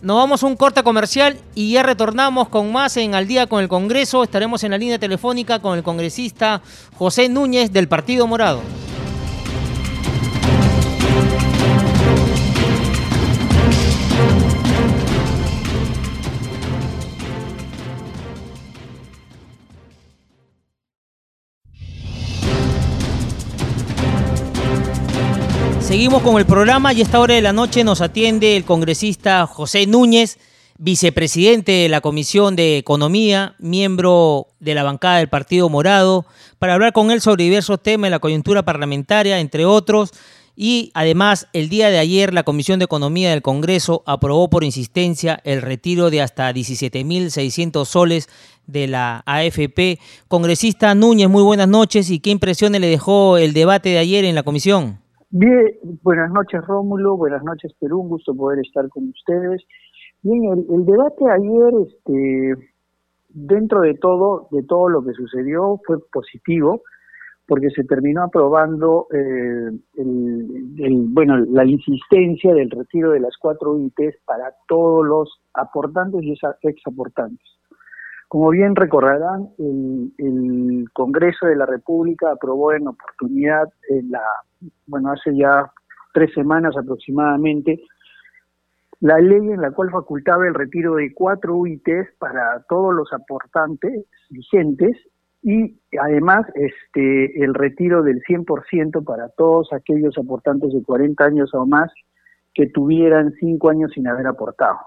[0.00, 3.60] Nos vamos a un corte comercial y ya retornamos con más en Al día con
[3.60, 4.22] el Congreso.
[4.22, 6.62] Estaremos en la línea telefónica con el congresista
[6.96, 8.62] José Núñez del Partido Morado.
[25.88, 29.46] Seguimos con el programa y a esta hora de la noche nos atiende el congresista
[29.46, 30.36] José Núñez,
[30.76, 36.26] vicepresidente de la Comisión de Economía, miembro de la bancada del Partido Morado,
[36.58, 40.10] para hablar con él sobre diversos temas de la coyuntura parlamentaria, entre otros.
[40.54, 45.40] Y además, el día de ayer la Comisión de Economía del Congreso aprobó por insistencia
[45.42, 48.28] el retiro de hasta 17.600 soles
[48.66, 49.98] de la AFP.
[50.28, 52.10] Congresista Núñez, muy buenas noches.
[52.10, 55.07] ¿Y qué impresiones le dejó el debate de ayer en la comisión?
[55.30, 59.62] Bien, buenas noches Rómulo, buenas noches Perú, un gusto poder estar con ustedes.
[60.22, 62.54] Bien, el, debate ayer, este,
[63.28, 66.80] dentro de todo, de todo lo que sucedió, fue positivo,
[67.46, 74.16] porque se terminó aprobando eh, el, bueno, la insistencia del retiro de las cuatro ITs
[74.24, 77.46] para todos los aportantes y exaportantes.
[78.28, 84.22] Como bien recordarán, el, el Congreso de la República aprobó en oportunidad, en la,
[84.86, 85.70] bueno, hace ya
[86.12, 87.80] tres semanas aproximadamente,
[89.00, 94.06] la ley en la cual facultaba el retiro de cuatro UITs para todos los aportantes
[94.30, 94.96] vigentes
[95.42, 101.64] y además este el retiro del 100% para todos aquellos aportantes de 40 años o
[101.64, 101.92] más
[102.54, 104.78] que tuvieran cinco años sin haber aportado.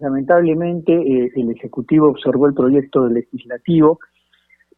[0.00, 3.98] Lamentablemente, eh, el Ejecutivo observó el proyecto legislativo.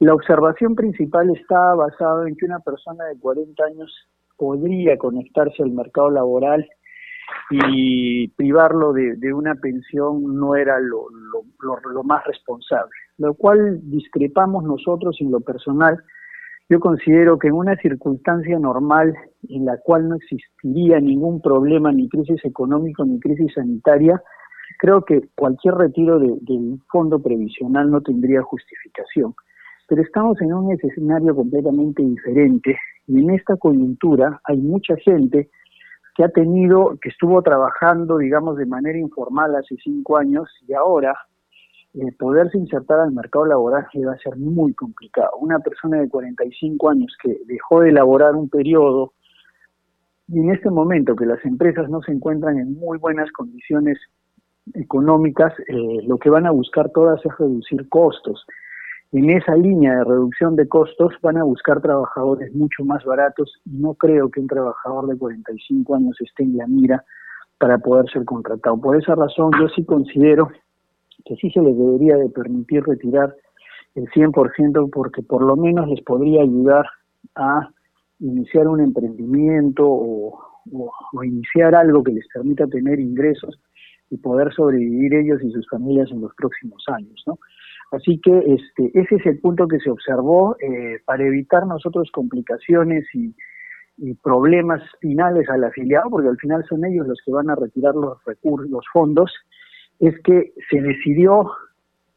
[0.05, 3.91] La observación principal está basada en que una persona de 40 años
[4.37, 6.69] podría conectarse al mercado laboral
[7.51, 11.07] y privarlo de, una pensión no era lo,
[11.63, 15.97] lo, más responsable, lo cual discrepamos nosotros en lo personal.
[16.69, 19.15] Yo considero que en una circunstancia normal
[19.49, 24.23] en la cual no existiría ningún problema, ni crisis económica, ni crisis sanitaria,
[24.79, 29.35] creo que cualquier retiro del fondo previsional no tendría justificación.
[29.89, 35.51] Pero estamos en un escenario completamente diferente y en esta coyuntura hay mucha gente
[36.17, 41.15] que ha tenido, que estuvo trabajando, digamos, de manera informal hace cinco años y ahora
[42.19, 45.31] poderse insertar al mercado laboral va a ser muy complicado.
[45.41, 49.13] Una persona de 45 años que dejó de elaborar un periodo
[50.29, 53.99] y en este momento que las empresas no se encuentran en muy buenas condiciones
[54.73, 58.45] económicas, eh, lo que van a buscar todas es reducir costos
[59.19, 63.77] en esa línea de reducción de costos van a buscar trabajadores mucho más baratos y
[63.77, 67.05] no creo que un trabajador de 45 años esté en la mira
[67.59, 68.77] para poder ser contratado.
[68.81, 70.51] Por esa razón yo sí considero
[71.25, 73.37] que sí se les debería de permitir retirar
[73.95, 76.85] el 100% porque por lo menos les podría ayudar
[77.37, 77.71] a
[78.19, 80.41] iniciar un emprendimiento o,
[81.13, 83.61] o iniciar algo que les permita tener ingresos
[84.11, 87.39] y poder sobrevivir ellos y sus familias en los próximos años, ¿no?
[87.95, 93.05] Así que este, ese es el punto que se observó eh, para evitar nosotros complicaciones
[93.15, 93.35] y,
[94.25, 98.19] problemas finales al afiliado, porque al final son ellos los que van a retirar los
[98.25, 99.33] recursos, los fondos,
[100.01, 101.49] es que se decidió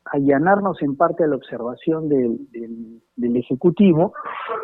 [0.06, 2.40] allanarnos en parte a la observación del,
[3.16, 4.14] del Ejecutivo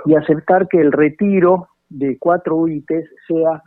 [0.06, 3.62] y aceptar que el retiro de cuatro UITs sea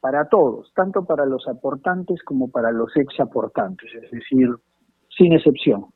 [0.00, 4.48] para todos, tanto para los aportantes como para los ex aportantes, es decir,
[5.16, 5.86] sin excepción.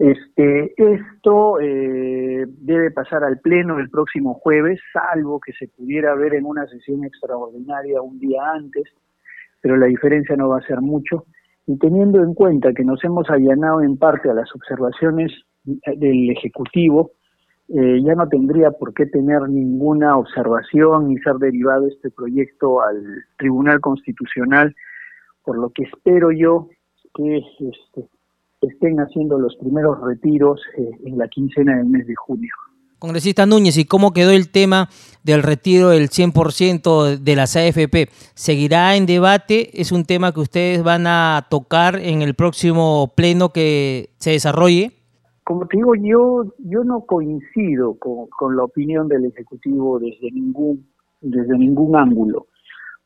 [0.00, 6.32] Este, esto eh, debe pasar al Pleno el próximo jueves, salvo que se pudiera ver
[6.32, 8.84] en una sesión extraordinaria un día antes,
[9.60, 11.26] pero la diferencia no va a ser mucho.
[11.66, 15.32] Y teniendo en cuenta que nos hemos allanado en parte a las observaciones
[15.64, 17.10] del Ejecutivo,
[17.68, 23.04] eh, ya no tendría por qué tener ninguna observación ni ser derivado este proyecto al
[23.36, 24.74] Tribunal Constitucional,
[25.44, 26.70] por lo que espero yo
[27.14, 28.08] que este,
[28.60, 32.52] estén haciendo los primeros retiros eh, en la quincena del mes de junio.
[32.98, 34.90] Congresista Núñez, ¿y cómo quedó el tema
[35.24, 38.10] del retiro del 100% de las AFP?
[38.34, 39.80] ¿Seguirá en debate?
[39.80, 44.92] ¿Es un tema que ustedes van a tocar en el próximo pleno que se desarrolle?
[45.44, 50.86] Como te digo, yo, yo no coincido con, con la opinión del Ejecutivo desde ningún,
[51.22, 52.48] desde ningún ángulo,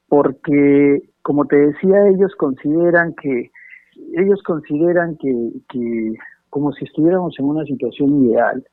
[0.08, 3.52] porque, como te decía, ellos consideran que
[4.16, 6.14] ellos consideran que,
[6.50, 8.64] como si estuviéramos en una situación ideal.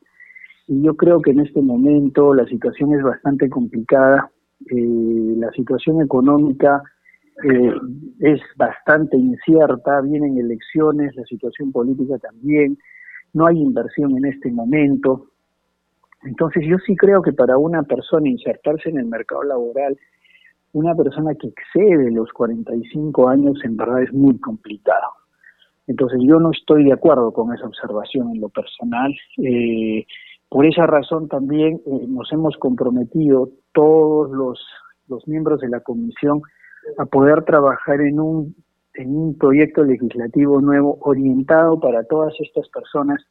[0.68, 4.30] Y yo creo que en este momento la situación es bastante complicada.
[4.70, 6.82] Eh, la situación económica
[7.44, 7.74] eh,
[8.20, 12.78] es bastante incierta, vienen elecciones, la situación política también,
[13.34, 15.28] no hay inversión en este momento.
[16.24, 19.98] Entonces yo sí creo que para una persona insertarse en el mercado laboral,
[20.74, 25.21] una persona que excede los 45 años en verdad es muy complicado.
[25.88, 29.14] Entonces yo no estoy de acuerdo con esa observación en lo personal.
[29.38, 30.06] Eh,
[30.50, 34.60] por esa razón también eh, nos hemos comprometido todos los
[35.12, 36.42] los miembros de la comisión
[36.98, 38.56] a poder trabajar en un,
[38.96, 43.22] en un proyecto legislativo nuevo orientado para todas estas personas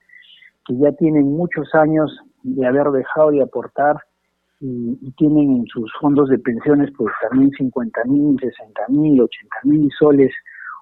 [0.67, 3.97] que ya tienen muchos años de haber dejado de aportar
[4.61, 9.91] y, tienen en sus fondos de pensiones pues también 50 mil, 60 mil, 80 mil
[9.99, 10.33] soles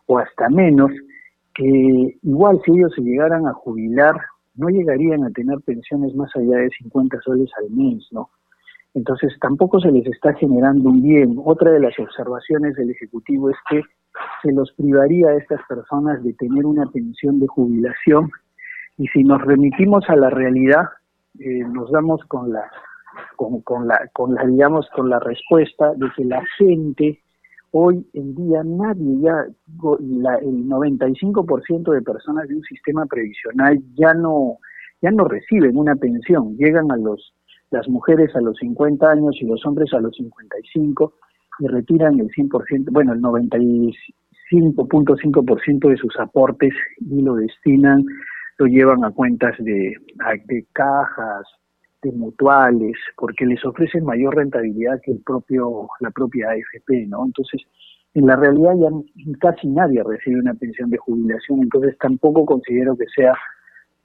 [0.06, 0.90] o hasta menos,
[1.58, 4.14] que igual si ellos se llegaran a jubilar
[4.54, 8.30] no llegarían a tener pensiones más allá de 50 soles al mes, ¿no?
[8.94, 11.36] Entonces tampoco se les está generando un bien.
[11.44, 13.82] Otra de las observaciones del Ejecutivo es que
[14.42, 18.30] se los privaría a estas personas de tener una pensión de jubilación
[18.96, 20.86] y si nos remitimos a la realidad,
[21.38, 22.68] eh, nos damos con la,
[23.36, 27.20] con, con, la, con la, digamos, con la respuesta de que la gente
[27.72, 29.44] hoy en día nadie ya,
[30.00, 34.56] la, el 95% de personas de un sistema previsional ya no,
[35.02, 37.34] ya no reciben una pensión, llegan a los,
[37.70, 41.12] las mujeres a los 50 años y los hombres a los 55
[41.60, 48.04] y retiran el 100%, bueno, el 95.5% de sus aportes y lo destinan
[48.58, 49.96] lo llevan a cuentas de,
[50.46, 51.46] de cajas,
[52.02, 57.26] de mutuales, porque les ofrecen mayor rentabilidad que el propio, la propia AFP, ¿no?
[57.26, 57.62] Entonces,
[58.14, 58.88] en la realidad ya
[59.40, 63.34] casi nadie recibe una pensión de jubilación, entonces tampoco considero que sea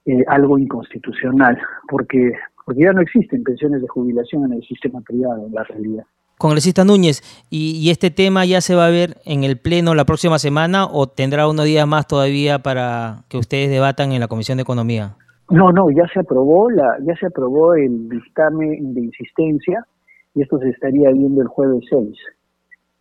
[0.06, 2.34] eh, algo inconstitucional, porque,
[2.66, 6.04] porque ya no existen pensiones de jubilación en el sistema privado, en la realidad.
[6.38, 10.40] Congresista Núñez, ¿y, este tema ya se va a ver en el Pleno la próxima
[10.40, 14.64] semana o tendrá unos días más todavía para que ustedes debatan en la Comisión de
[14.64, 15.16] Economía?
[15.50, 19.86] No, no, ya se aprobó la, ya se aprobó el dictamen de insistencia
[20.34, 22.10] y esto se estaría viendo el jueves 6,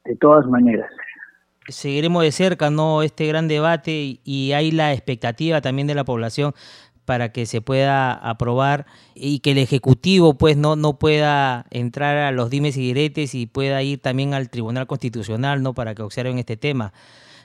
[0.04, 0.90] de todas maneras.
[1.68, 6.52] Seguiremos de cerca no este gran debate y hay la expectativa también de la población
[7.04, 12.32] para que se pueda aprobar y que el Ejecutivo pues no, no pueda entrar a
[12.32, 15.74] los dimes y diretes y pueda ir también al Tribunal Constitucional ¿no?
[15.74, 16.92] para que observen este tema.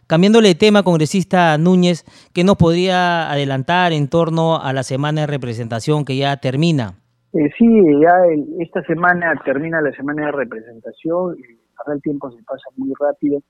[0.08, 5.28] Cambiándole de tema, congresista Núñez, ¿qué nos podría adelantar en torno a la semana de
[5.28, 6.93] representación que ya termina?
[7.34, 7.67] Eh, sí,
[8.02, 8.15] ya
[8.58, 11.36] esta semana termina la semana de representación,
[11.78, 13.41] ahora el tiempo se pasa muy rápido,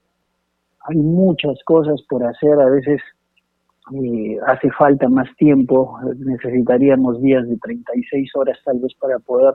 [0.89, 3.02] hay muchas cosas por hacer, a veces
[3.93, 9.54] eh, hace falta más tiempo, necesitaríamos días de 36 horas tal vez para poder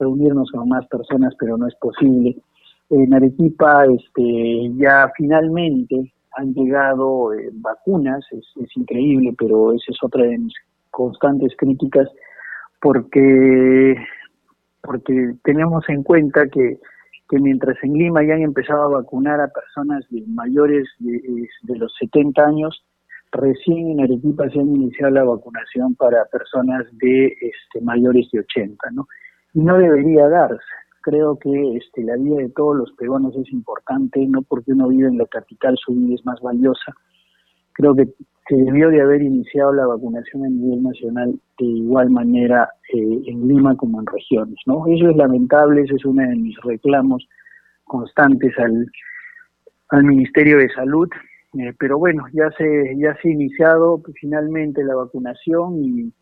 [0.00, 2.36] reunirnos con más personas, pero no es posible.
[2.90, 10.24] En Arequipa este, ya finalmente han llegado eh, vacunas, es, increíble, pero esa es otra
[10.24, 10.54] de mis
[10.90, 12.08] constantes críticas,
[12.80, 13.96] porque,
[14.82, 16.78] porque tenemos en cuenta que,
[17.28, 21.76] que mientras en Lima ya han empezado a vacunar a personas de mayores de, de
[21.76, 22.84] los 70 años,
[23.32, 28.90] recién en Arequipa se ha iniciado la vacunación para personas de este, mayores de 80,
[28.92, 29.08] ¿no?
[29.54, 30.62] Y no debería darse.
[31.02, 35.08] Creo que este, la vida de todos los peruanos es importante, no porque uno vive
[35.08, 36.94] en la capital su vida es más valiosa.
[37.72, 38.08] Creo que
[38.48, 43.48] se debió de haber iniciado la vacunación a nivel nacional de igual manera eh, en
[43.48, 44.86] Lima como en regiones, ¿no?
[44.86, 47.26] Eso es lamentable, ese es uno de mis reclamos
[47.84, 48.90] constantes al,
[49.90, 51.08] al Ministerio de Salud
[51.58, 56.12] eh, pero bueno, ya se, ya se ha iniciado pues, finalmente la vacunación y,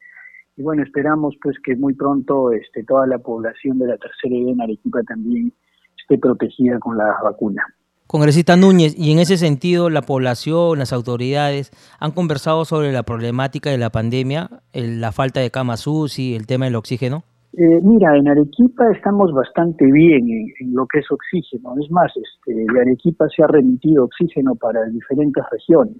[0.63, 4.61] bueno, esperamos pues que muy pronto este, toda la población de la tercera edad en
[4.61, 5.53] Arequipa también
[5.99, 7.63] esté protegida con la vacuna.
[8.07, 11.71] Congresista Núñez, y en ese sentido, la población, las autoridades
[12.01, 16.65] han conversado sobre la problemática de la pandemia, la falta de camas UCI, el tema
[16.65, 17.23] del oxígeno.
[17.53, 21.75] Eh, mira, en Arequipa estamos bastante bien en, lo que es oxígeno.
[21.81, 25.99] Es más, este, de Arequipa se ha remitido oxígeno para diferentes regiones.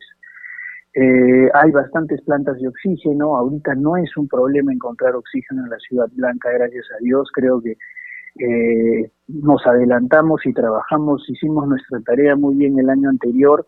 [0.95, 3.37] Eh, hay bastantes plantas de oxígeno.
[3.37, 7.31] Ahorita no es un problema encontrar oxígeno en la Ciudad Blanca, gracias a Dios.
[7.33, 7.77] Creo que
[8.39, 13.67] eh, nos adelantamos y trabajamos, hicimos nuestra tarea muy bien el año anterior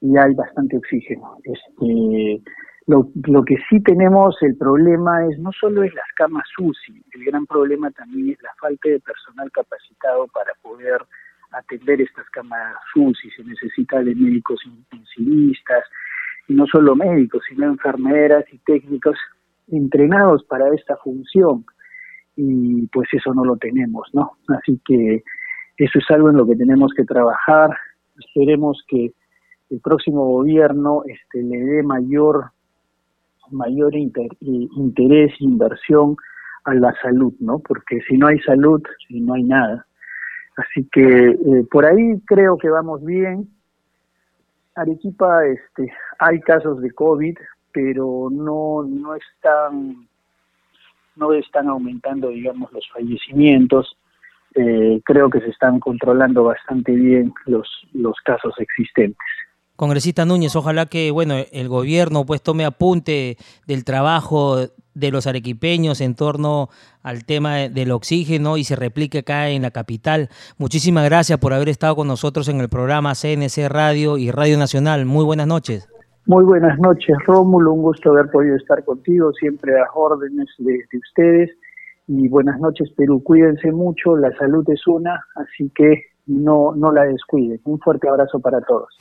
[0.00, 1.38] y hay bastante oxígeno.
[1.44, 2.42] Este,
[2.86, 7.46] lo, que sí tenemos, el problema es no solo es las camas UCI, el gran
[7.46, 11.00] problema también es la falta de personal capacitado para poder
[11.52, 13.30] atender estas camas UCI.
[13.30, 15.84] Se necesita de médicos intensivistas,
[16.50, 19.16] no solo médicos, sino enfermeras y técnicos
[19.68, 21.64] entrenados para esta función.
[22.36, 24.32] Y pues eso no lo tenemos, ¿no?
[24.48, 25.22] Así que
[25.76, 27.70] eso es algo en lo que tenemos que trabajar.
[28.18, 29.12] Esperemos que
[29.70, 32.50] el próximo gobierno este, le dé mayor
[33.50, 36.16] mayor inter, interés, inversión
[36.64, 37.58] a la salud, ¿no?
[37.58, 39.86] Porque si no hay salud, no hay nada.
[40.56, 43.48] Así que eh, por ahí creo que vamos bien.
[44.74, 47.36] Arequipa, este, hay casos de COVID,
[47.72, 50.06] pero no no están
[51.16, 53.96] no están aumentando, digamos, los fallecimientos.
[54.54, 59.18] eh, creo que se están controlando bastante bien los, los casos existentes.
[59.76, 64.58] Congresista Núñez, ojalá que bueno el gobierno pues tome apunte del trabajo
[64.94, 66.68] de los arequipeños en torno
[67.02, 70.28] al tema del oxígeno y se replique acá en la capital.
[70.58, 75.06] Muchísimas gracias por haber estado con nosotros en el programa CNC Radio y Radio Nacional.
[75.06, 75.88] Muy buenas noches.
[76.30, 77.72] Muy buenas noches, Rómulo.
[77.72, 81.50] Un gusto haber podido estar contigo, siempre a órdenes de, de ustedes.
[82.06, 83.20] Y buenas noches, Perú.
[83.24, 87.60] Cuídense mucho, la salud es una, así que no, no la descuiden.
[87.64, 88.96] Un fuerte abrazo para todos.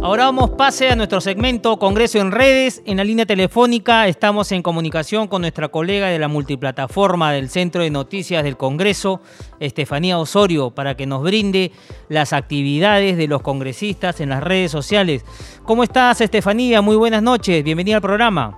[0.00, 2.82] Ahora vamos pase a nuestro segmento Congreso en redes.
[2.86, 7.82] En la línea telefónica estamos en comunicación con nuestra colega de la multiplataforma del Centro
[7.82, 9.20] de Noticias del Congreso,
[9.58, 11.72] Estefanía Osorio, para que nos brinde
[12.08, 15.24] las actividades de los congresistas en las redes sociales.
[15.64, 16.80] ¿Cómo estás, Estefanía?
[16.80, 17.64] Muy buenas noches.
[17.64, 18.56] Bienvenida al programa.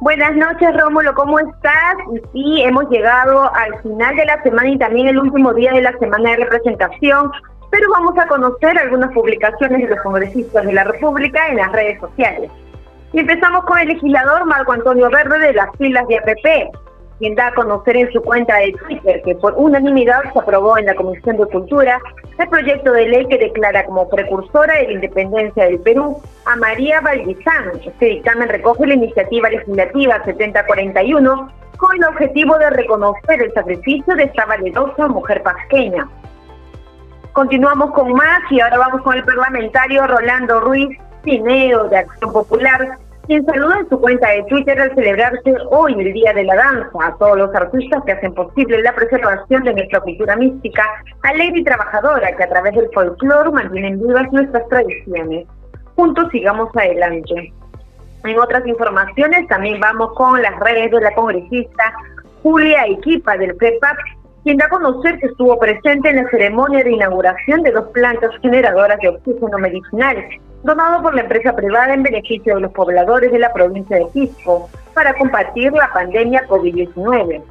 [0.00, 1.96] Buenas noches, Rómulo, ¿cómo estás?
[2.32, 5.96] Sí, hemos llegado al final de la semana y también el último día de la
[5.98, 7.30] semana de representación
[7.72, 11.98] pero vamos a conocer algunas publicaciones de los congresistas de la República en las redes
[12.00, 12.50] sociales.
[13.14, 16.76] Y empezamos con el legislador Marco Antonio Verde de las filas de APP,
[17.18, 20.84] quien da a conocer en su cuenta de Twitter que por unanimidad se aprobó en
[20.84, 21.98] la Comisión de Cultura
[22.38, 27.00] el proyecto de ley que declara como precursora de la independencia del Perú a María
[27.00, 27.72] Valdizán.
[27.82, 34.24] Este dictamen recoge la iniciativa legislativa 7041 con el objetivo de reconocer el sacrificio de
[34.24, 36.06] esta valerosa mujer pasqueña.
[37.32, 42.98] Continuamos con más y ahora vamos con el parlamentario Rolando Ruiz Pineo de Acción Popular,
[43.26, 46.90] quien saluda en su cuenta de Twitter al celebrarse hoy el Día de la Danza
[47.00, 50.86] a todos los artistas que hacen posible la preservación de nuestra cultura mística,
[51.22, 55.46] alegre y trabajadora que a través del folclore mantienen vivas nuestras tradiciones.
[55.96, 57.50] Juntos sigamos adelante.
[58.24, 61.94] En otras informaciones también vamos con las redes de la congresista
[62.42, 63.96] Julia Equipa del FEPAP
[64.44, 68.30] quien da a conocer que estuvo presente en la ceremonia de inauguración de dos plantas
[68.40, 70.16] generadoras de oxígeno medicinal,
[70.62, 74.68] donado por la empresa privada en beneficio de los pobladores de la provincia de Quisco,
[74.94, 77.42] para combatir la pandemia COVID-19.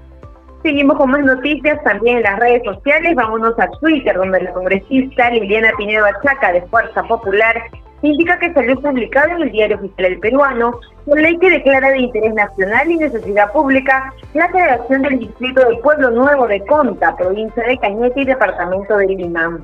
[0.63, 3.15] Seguimos con más noticias también en las redes sociales.
[3.15, 7.63] Vámonos a Twitter, donde la congresista Liliana Pinedo Achaca, de Fuerza Popular,
[8.01, 11.99] indica que salió publicado en el diario oficial El Peruano la ley que declara de
[11.99, 17.63] interés nacional y necesidad pública la creación del distrito del Pueblo Nuevo de Conta, provincia
[17.63, 19.59] de Cañete y departamento de Lima.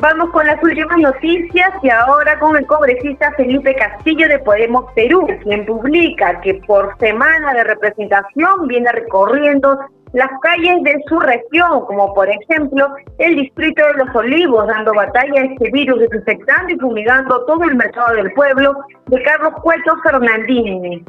[0.00, 5.26] Vamos con las últimas noticias y ahora con el congresista Felipe Castillo de Podemos Perú,
[5.42, 9.76] quien publica que por semana de representación viene recorriendo
[10.12, 12.88] las calles de su región, como por ejemplo
[13.18, 17.76] el distrito de Los Olivos, dando batalla a este virus desinfectando y fumigando todo el
[17.76, 18.74] mercado del pueblo
[19.06, 21.04] de Carlos Cueto Fernandini.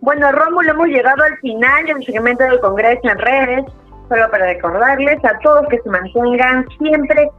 [0.00, 3.64] Bueno, Rómulo, hemos llegado al final del segmento del Congreso en redes,
[4.08, 7.30] solo para recordarles a todos que se mantengan siempre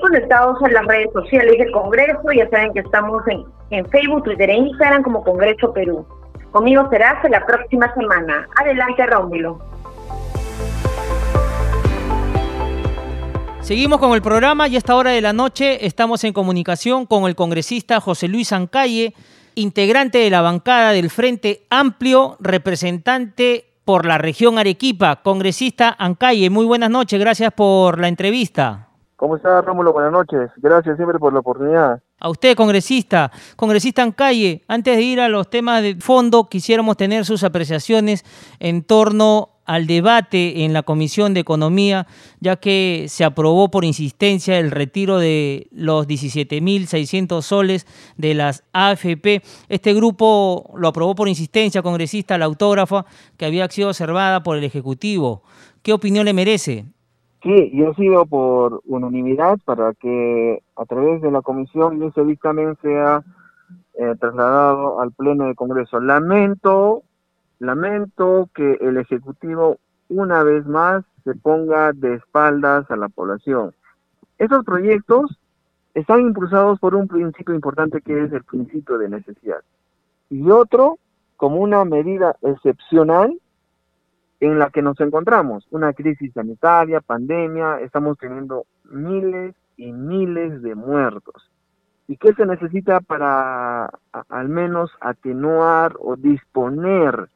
[0.00, 4.50] conectados a las redes sociales del Congreso, ya saben que estamos en, en Facebook, Twitter
[4.50, 6.04] e Instagram como Congreso Perú.
[6.50, 8.48] Conmigo será hasta la próxima semana.
[8.60, 9.58] Adelante, Rómulo.
[13.66, 17.24] Seguimos con el programa y a esta hora de la noche estamos en comunicación con
[17.24, 19.12] el congresista José Luis Ancalle,
[19.56, 25.16] integrante de la bancada del Frente Amplio, representante por la región Arequipa.
[25.16, 28.86] Congresista Ancalle, muy buenas noches, gracias por la entrevista.
[29.16, 29.92] ¿Cómo está Rómulo?
[29.92, 32.00] Buenas noches, gracias siempre por la oportunidad.
[32.20, 37.24] A usted, congresista, congresista Ancalle, antes de ir a los temas de fondo, quisiéramos tener
[37.24, 38.24] sus apreciaciones
[38.60, 42.06] en torno al debate en la Comisión de Economía,
[42.40, 47.86] ya que se aprobó por insistencia el retiro de los 17.600 soles
[48.16, 49.42] de las AFP.
[49.68, 53.04] Este grupo lo aprobó por insistencia, congresista, la autógrafa,
[53.36, 55.42] que había sido observada por el Ejecutivo.
[55.82, 56.86] ¿Qué opinión le merece?
[57.42, 63.22] Sí, yo sido por unanimidad para que a través de la comisión ese dictamen sea
[63.94, 66.00] eh, trasladado al Pleno del Congreso.
[66.00, 67.02] Lamento
[67.58, 69.78] Lamento que el Ejecutivo
[70.08, 73.74] una vez más se ponga de espaldas a la población.
[74.38, 75.38] Estos proyectos
[75.94, 79.62] están impulsados por un principio importante que es el principio de necesidad
[80.30, 80.98] y otro
[81.36, 83.40] como una medida excepcional
[84.40, 90.74] en la que nos encontramos, una crisis sanitaria, pandemia, estamos teniendo miles y miles de
[90.74, 91.50] muertos.
[92.08, 93.90] ¿Y qué se necesita para
[94.28, 97.28] al menos atenuar o disponer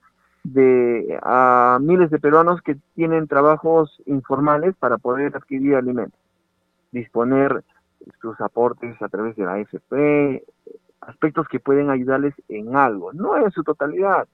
[0.42, 6.18] de a miles de peruanos que tienen trabajos informales para poder adquirir alimentos,
[6.92, 7.62] disponer
[8.20, 10.44] sus aportes a través de la AFP,
[11.02, 14.26] aspectos que pueden ayudarles en algo, no en su totalidad.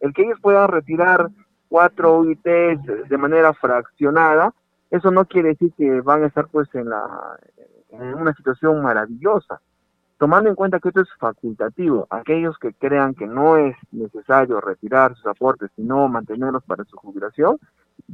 [0.00, 1.30] El que ellos puedan retirar
[1.68, 4.52] cuatro UITs de manera fraccionada,
[4.90, 7.38] eso no quiere decir que van a estar pues en, la,
[7.90, 9.60] en una situación maravillosa.
[10.18, 15.14] Tomando en cuenta que esto es facultativo, aquellos que crean que no es necesario retirar
[15.16, 17.58] sus aportes, sino mantenerlos para su jubilación,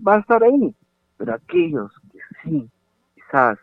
[0.07, 0.75] va a estar ahí.
[1.19, 2.71] Pero aquellos que sí,
[3.15, 3.59] quizás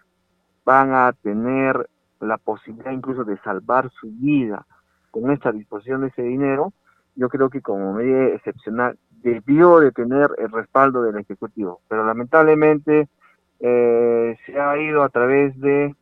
[0.63, 4.65] van a tener la posibilidad incluso de salvar su vida
[5.11, 6.73] con esta disposición de ese dinero,
[7.15, 13.07] yo creo que como medida excepcional debió de tener el respaldo del Ejecutivo, pero lamentablemente
[13.59, 15.95] eh, se ha ido a través de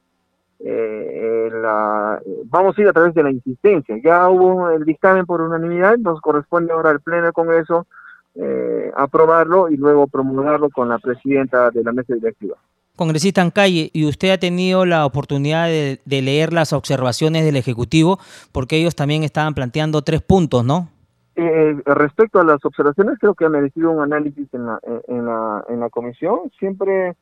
[0.60, 3.98] eh, la, vamos a ir a través de la insistencia.
[4.04, 7.88] Ya hubo el dictamen por unanimidad, nos corresponde ahora al Pleno del Congreso
[8.36, 12.58] eh, aprobarlo y luego promulgarlo con la presidenta de la mesa directiva.
[12.96, 18.20] Congresista Ancalle, y usted ha tenido la oportunidad de, leer las observaciones del Ejecutivo,
[18.54, 20.90] porque ellos también estaban planteando tres puntos, ¿no?
[21.36, 24.80] Eh, respecto a las observaciones, creo que ha merecido un análisis en la,
[25.10, 26.50] en la, en la comisión.
[26.58, 27.16] Siempre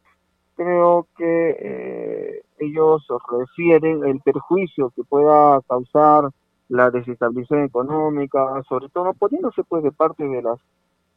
[0.56, 6.30] creo que eh, ellos refieren el perjuicio que pueda causar
[6.70, 10.60] la desestabilización económica, sobre todo poniéndose pues de parte de las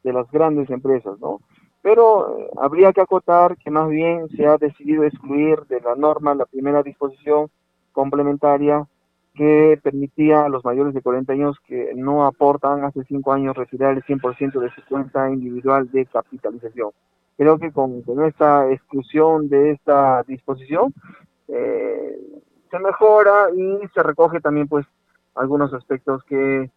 [0.02, 1.40] de las grandes empresas, ¿no?
[1.82, 6.34] Pero eh, habría que acotar que más bien se ha decidido excluir de la norma
[6.34, 7.50] la primera disposición
[7.92, 8.86] complementaria
[9.34, 13.94] que permitía a los mayores de 40 años que no aportan hace 5 años retirar
[13.94, 16.90] el 100% de su cuenta individual de capitalización.
[17.36, 20.94] Creo que con, esta exclusión de esta disposición
[21.48, 22.18] eh,
[22.70, 24.86] se mejora y se recoge también pues
[25.34, 26.70] algunos aspectos que eh,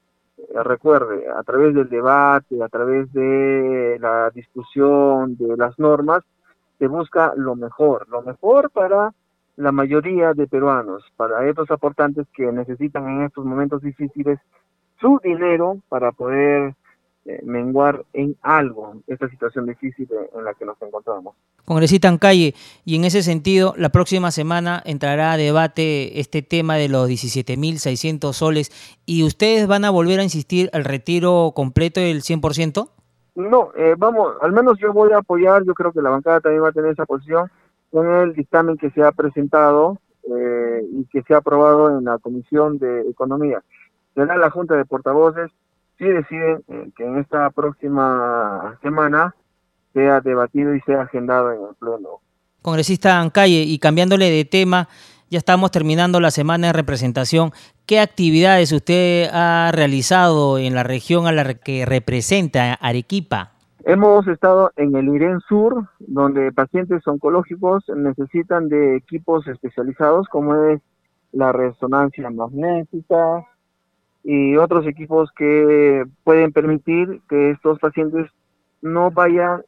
[0.64, 6.24] recuerde a través del debate, a través de la discusión de las normas,
[6.78, 9.14] se busca lo mejor, lo mejor para
[9.55, 14.39] la mayoría de peruanos, para estos aportantes que necesitan en estos momentos difíciles
[14.99, 16.76] su dinero para poder
[17.30, 21.36] eh, menguar en algo esta situación difícil en la que nos encontramos.
[21.63, 22.55] Congresista Calle,
[22.86, 28.34] y en ese sentido, la próxima semana entrará a debate este tema de los 17.600
[28.34, 28.71] soles
[29.05, 32.89] y ustedes van a volver a insistir al retiro completo del 100%?
[33.36, 36.63] No, eh, vamos, al menos yo voy a apoyar, yo creo que la bancada también
[36.63, 37.51] va a tener esa posición
[37.91, 42.17] con el dictamen que se ha presentado eh, y que se ha aprobado en la
[42.17, 43.61] Comisión de Economía.
[44.15, 45.51] Será la Junta de Portavoces
[46.00, 49.36] si deciden eh, que en esta próxima semana
[49.93, 52.22] sea debatido y sea agendado en el Pleno.
[52.62, 54.88] Congresista Ancalle, y cambiándole de tema,
[55.30, 57.52] ya estamos terminando la semana de representación.
[57.86, 63.52] ¿Qué actividades usted ha realizado en la región a la que representa Arequipa?
[63.84, 70.82] Hemos estado en el IREN Sur, donde pacientes oncológicos necesitan de equipos especializados como es
[71.32, 73.45] la resonancia magnética,
[74.24, 78.30] y otros equipos que pueden permitir que estos pacientes
[78.82, 79.63] no vayan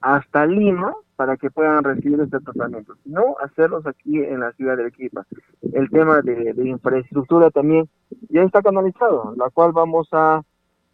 [0.00, 4.84] hasta Lima para que puedan recibir este tratamiento, sino hacerlos aquí en la ciudad de
[4.84, 5.24] Arequipa.
[5.72, 7.88] El tema de, infraestructura también
[8.28, 10.42] ya está canalizado, la cual vamos a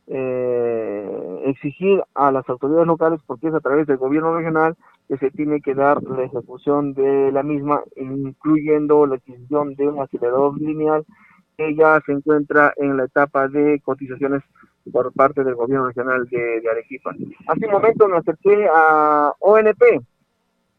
[0.06, 4.76] eh, exigir a las autoridades locales, porque es a través del gobierno regional
[5.08, 10.00] que se tiene que dar la ejecución de la misma, incluyendo la adquisición de un
[10.00, 11.06] acelerador lineal
[11.58, 14.42] ella se encuentra en la etapa de cotizaciones
[14.92, 17.14] por parte del gobierno regional de, Arequipa.
[17.48, 20.00] Hace un momento me acerqué a ONP,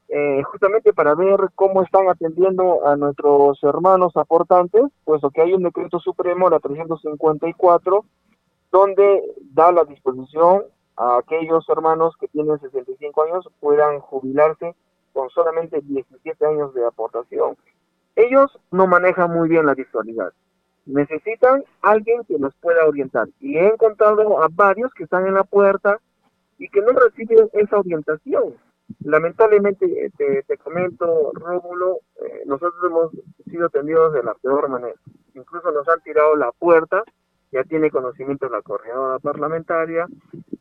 [0.07, 5.63] eh, justamente para ver cómo están atendiendo a nuestros hermanos aportantes, puesto que hay un
[5.63, 8.05] decreto supremo, la 354,
[8.71, 9.21] donde
[9.51, 10.63] da la disposición
[10.95, 14.75] a aquellos hermanos que tienen 65 años puedan jubilarse
[15.13, 17.57] con solamente 17 años de aportación.
[18.15, 20.31] Ellos no manejan muy bien la virtualidad
[20.89, 23.27] necesitan alguien que los pueda orientar.
[23.39, 25.99] Y he encontrado a varios que están en la puerta
[26.57, 28.55] y que no reciben esa orientación.
[29.03, 33.11] Lamentablemente, te, comento, Rómulo, eh, nosotros hemos
[33.45, 34.95] sido atendidos de la peor manera.
[35.35, 37.03] Incluso nos han tirado la puerta,
[37.51, 40.07] ya tiene conocimiento la coordinadora parlamentaria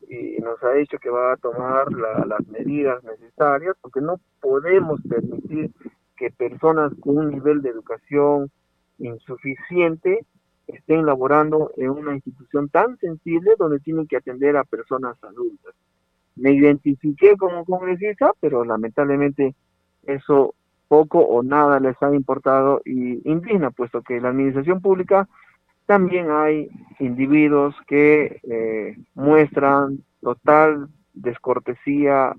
[0.07, 5.71] y nos ha dicho que va a tomar las medidas necesarias porque no podemos permitir
[6.15, 8.51] que personas con un nivel de educación
[8.99, 10.25] insuficiente
[10.67, 15.73] estén laborando en una institución tan sensible donde tienen que atender a personas adultas.
[16.35, 19.55] Me identifiqué como congresista, pero lamentablemente
[20.03, 20.53] eso
[20.87, 25.27] poco o nada les ha importado y indigna, puesto que en la administración pública
[25.85, 26.69] también hay
[26.99, 32.35] individuos que eh, muestran total descortesía,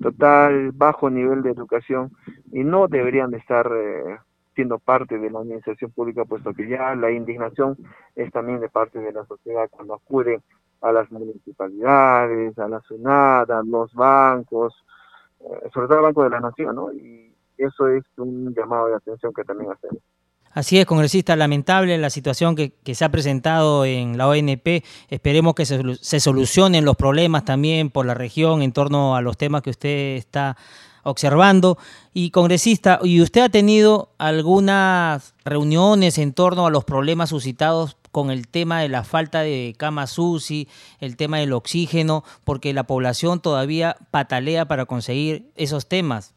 [0.00, 2.12] total bajo nivel de educación
[2.52, 4.18] y no deberían de estar eh,
[4.56, 7.76] siendo parte de la administración pública, puesto que ya la indignación
[8.16, 10.40] es también de parte de la sociedad cuando acude
[10.80, 14.74] a las municipalidades, a la SUNAT, a los bancos,
[15.40, 16.92] eh, sobre todo el Banco de la Nación, ¿no?
[16.92, 20.02] Y eso es un llamado de atención que también hacemos.
[20.52, 24.82] Así es, congresista, lamentable la situación que, se ha presentado en la ONP.
[25.10, 29.60] Esperemos que se, solucionen los problemas también por la región en torno a los temas
[29.60, 30.56] que usted está
[31.06, 31.78] observando.
[32.12, 38.30] Y congresista, ¿y usted ha tenido algunas reuniones en torno a los problemas suscitados con
[38.30, 40.68] el tema de la falta de camas UCI,
[41.00, 46.34] el tema del oxígeno, porque la población todavía patalea para conseguir esos temas?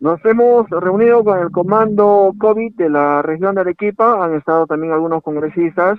[0.00, 4.92] Nos hemos reunido con el comando COVID de la región de Arequipa, han estado también
[4.92, 5.98] algunos congresistas.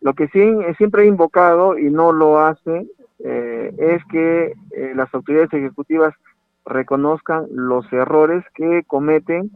[0.00, 0.40] Lo que sí,
[0.78, 2.86] siempre he invocado y no lo hace
[3.18, 6.14] eh, es que eh, las autoridades ejecutivas
[6.66, 9.50] reconozcan los errores que cometen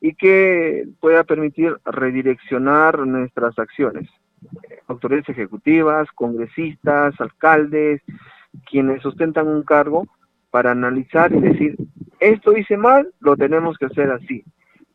[0.00, 4.08] y que pueda permitir redireccionar nuestras acciones.
[4.86, 8.02] Autoridades ejecutivas, congresistas, alcaldes,
[8.70, 10.06] quienes sustentan un cargo,
[10.50, 11.76] para analizar y decir,
[12.20, 14.44] esto hice mal, lo tenemos que hacer así.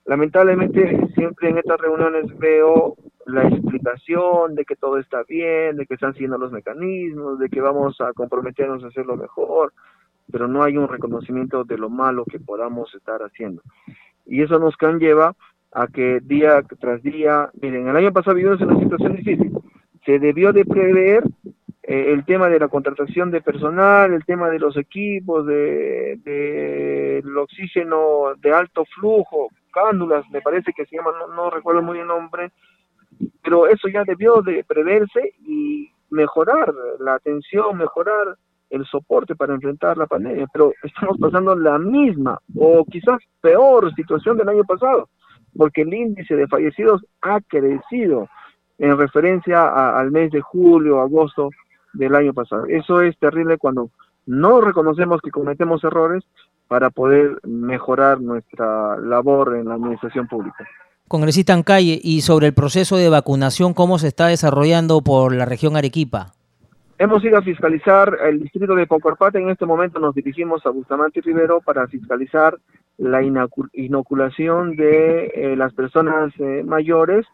[0.06, 2.96] Lamentablemente siempre en estas reuniones veo
[3.26, 7.60] la explicación de que todo está bien, de que están siguiendo los mecanismos, de que
[7.60, 9.74] vamos a comprometernos a hacerlo mejor,
[10.32, 13.62] pero no hay un reconocimiento de lo malo que podamos estar haciendo.
[14.26, 15.36] Y eso nos conlleva
[15.72, 19.52] a que día tras día, miren, el año pasado vivimos en una situación difícil,
[20.06, 21.24] se debió de prever
[21.84, 28.36] eh, el tema de la contratación de personal, el tema de los equipos, de, oxígeno
[28.38, 32.52] de alto flujo, cándulas, me parece que se llama, no, recuerdo muy bien el nombre,
[33.42, 38.38] pero eso ya debió de preverse y mejorar la atención, mejorar
[38.70, 44.38] el soporte para enfrentar la pandemia, pero estamos pasando la misma o quizás peor situación
[44.38, 45.10] del año pasado,
[45.56, 48.28] porque el índice de fallecidos ha crecido
[48.78, 51.50] en referencia al mes de julio, agosto
[51.94, 52.66] del año pasado.
[52.68, 53.90] Eso es terrible cuando
[54.26, 56.24] no reconocemos que cometemos errores
[56.68, 60.68] para poder mejorar nuestra labor en la administración pública.
[61.08, 65.46] Congresista en calle, y sobre el proceso de vacunación, ¿cómo se está desarrollando por la
[65.46, 66.34] región Arequipa?
[67.02, 69.40] Hemos ido a fiscalizar el distrito de Pocorpate.
[69.40, 72.58] En este momento nos dirigimos a Bustamante Rivero para fiscalizar
[72.98, 77.26] la inoculación de eh, las personas eh, mayores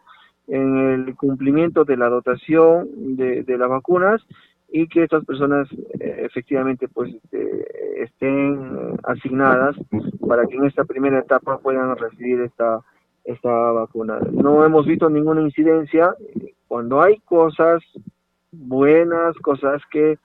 [0.46, 4.24] en el cumplimiento de la dotación de, las vacunas
[4.70, 5.66] y que estas personas
[5.98, 9.74] eh, efectivamente pues este, estén asignadas
[10.28, 12.82] para que en esta primera etapa puedan recibir esta
[13.24, 14.20] esta vacuna.
[14.30, 16.14] No hemos visto ninguna incidencia.
[16.68, 17.82] Cuando hay cosas
[18.58, 20.18] buenas, cosas que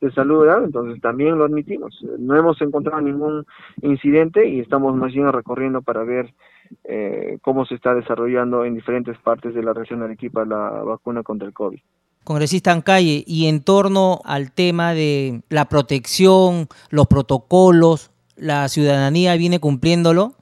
[0.00, 1.98] se saludan, entonces también lo admitimos.
[2.18, 3.44] No hemos encontrado ningún
[3.82, 6.32] incidente y estamos más bien recorriendo para ver
[6.84, 11.22] eh, cómo se está desarrollando en diferentes partes de la región de Arequipa la vacuna
[11.22, 11.80] contra el COVID.
[12.24, 19.60] Congresista Ancalle, y en torno al tema de la protección, los protocolos, ¿la ciudadanía viene
[19.60, 20.32] cumpliéndolo?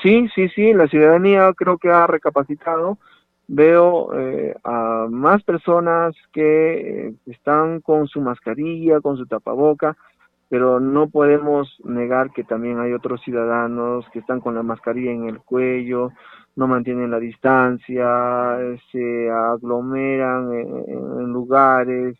[0.00, 2.98] Sí, sí, sí, la ciudadanía creo que ha recapacitado.
[3.46, 9.96] Veo eh, a más personas que eh, están con su mascarilla, con su tapaboca,
[10.48, 15.28] pero no podemos negar que también hay otros ciudadanos que están con la mascarilla en
[15.28, 16.10] el cuello,
[16.56, 18.06] no mantienen la distancia,
[18.92, 22.16] se aglomeran en, lugares.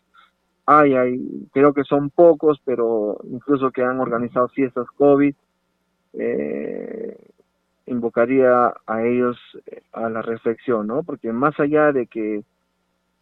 [0.65, 5.33] Hay, hay, creo que son pocos, pero incluso que han organizado fiestas COVID.
[6.13, 7.17] Eh,
[7.87, 9.37] invocaría a ellos
[9.93, 11.03] a la reflexión, ¿no?
[11.03, 12.43] Porque más allá de que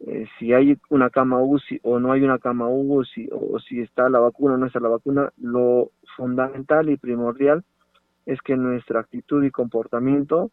[0.00, 4.08] eh, si hay una cama UCI o no hay una cama UCI o si está
[4.08, 7.64] la vacuna o no está la vacuna, lo fundamental y primordial
[8.26, 10.50] es que nuestra actitud y comportamiento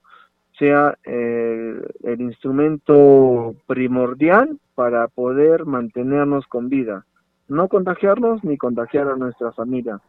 [0.57, 7.05] sea eh, el instrumento primordial para poder mantenernos con vida,
[7.47, 9.99] no contagiarnos ni contagiar a nuestra familia.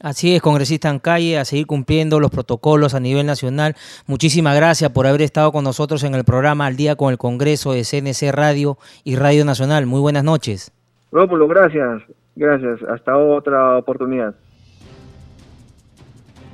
[0.00, 3.74] Así es, congresista en calle, a seguir cumpliendo los protocolos a nivel nacional.
[4.06, 7.72] Muchísimas gracias por haber estado con nosotros en el programa Al Día con el Congreso
[7.72, 9.86] de CNC Radio y Radio Nacional.
[9.86, 10.70] Muy buenas noches.
[11.12, 12.02] Rómulo, gracias.
[12.34, 12.82] Gracias.
[12.82, 14.34] Hasta otra oportunidad.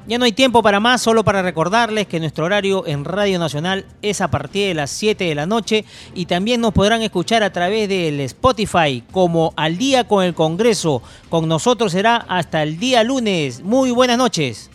[0.09, 3.87] Ya no hay tiempo para más, solo para recordarles que nuestro horario en Radio Nacional
[4.03, 7.53] es a partir de las 7 de la noche y también nos podrán escuchar a
[7.53, 11.03] través del Spotify como Al día con el Congreso.
[11.29, 13.63] Con nosotros será hasta el día lunes.
[13.63, 14.71] Muy buenas noches.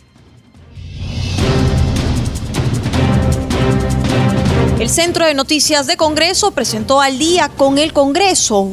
[4.78, 8.72] El Centro de Noticias de Congreso presentó Al día con el Congreso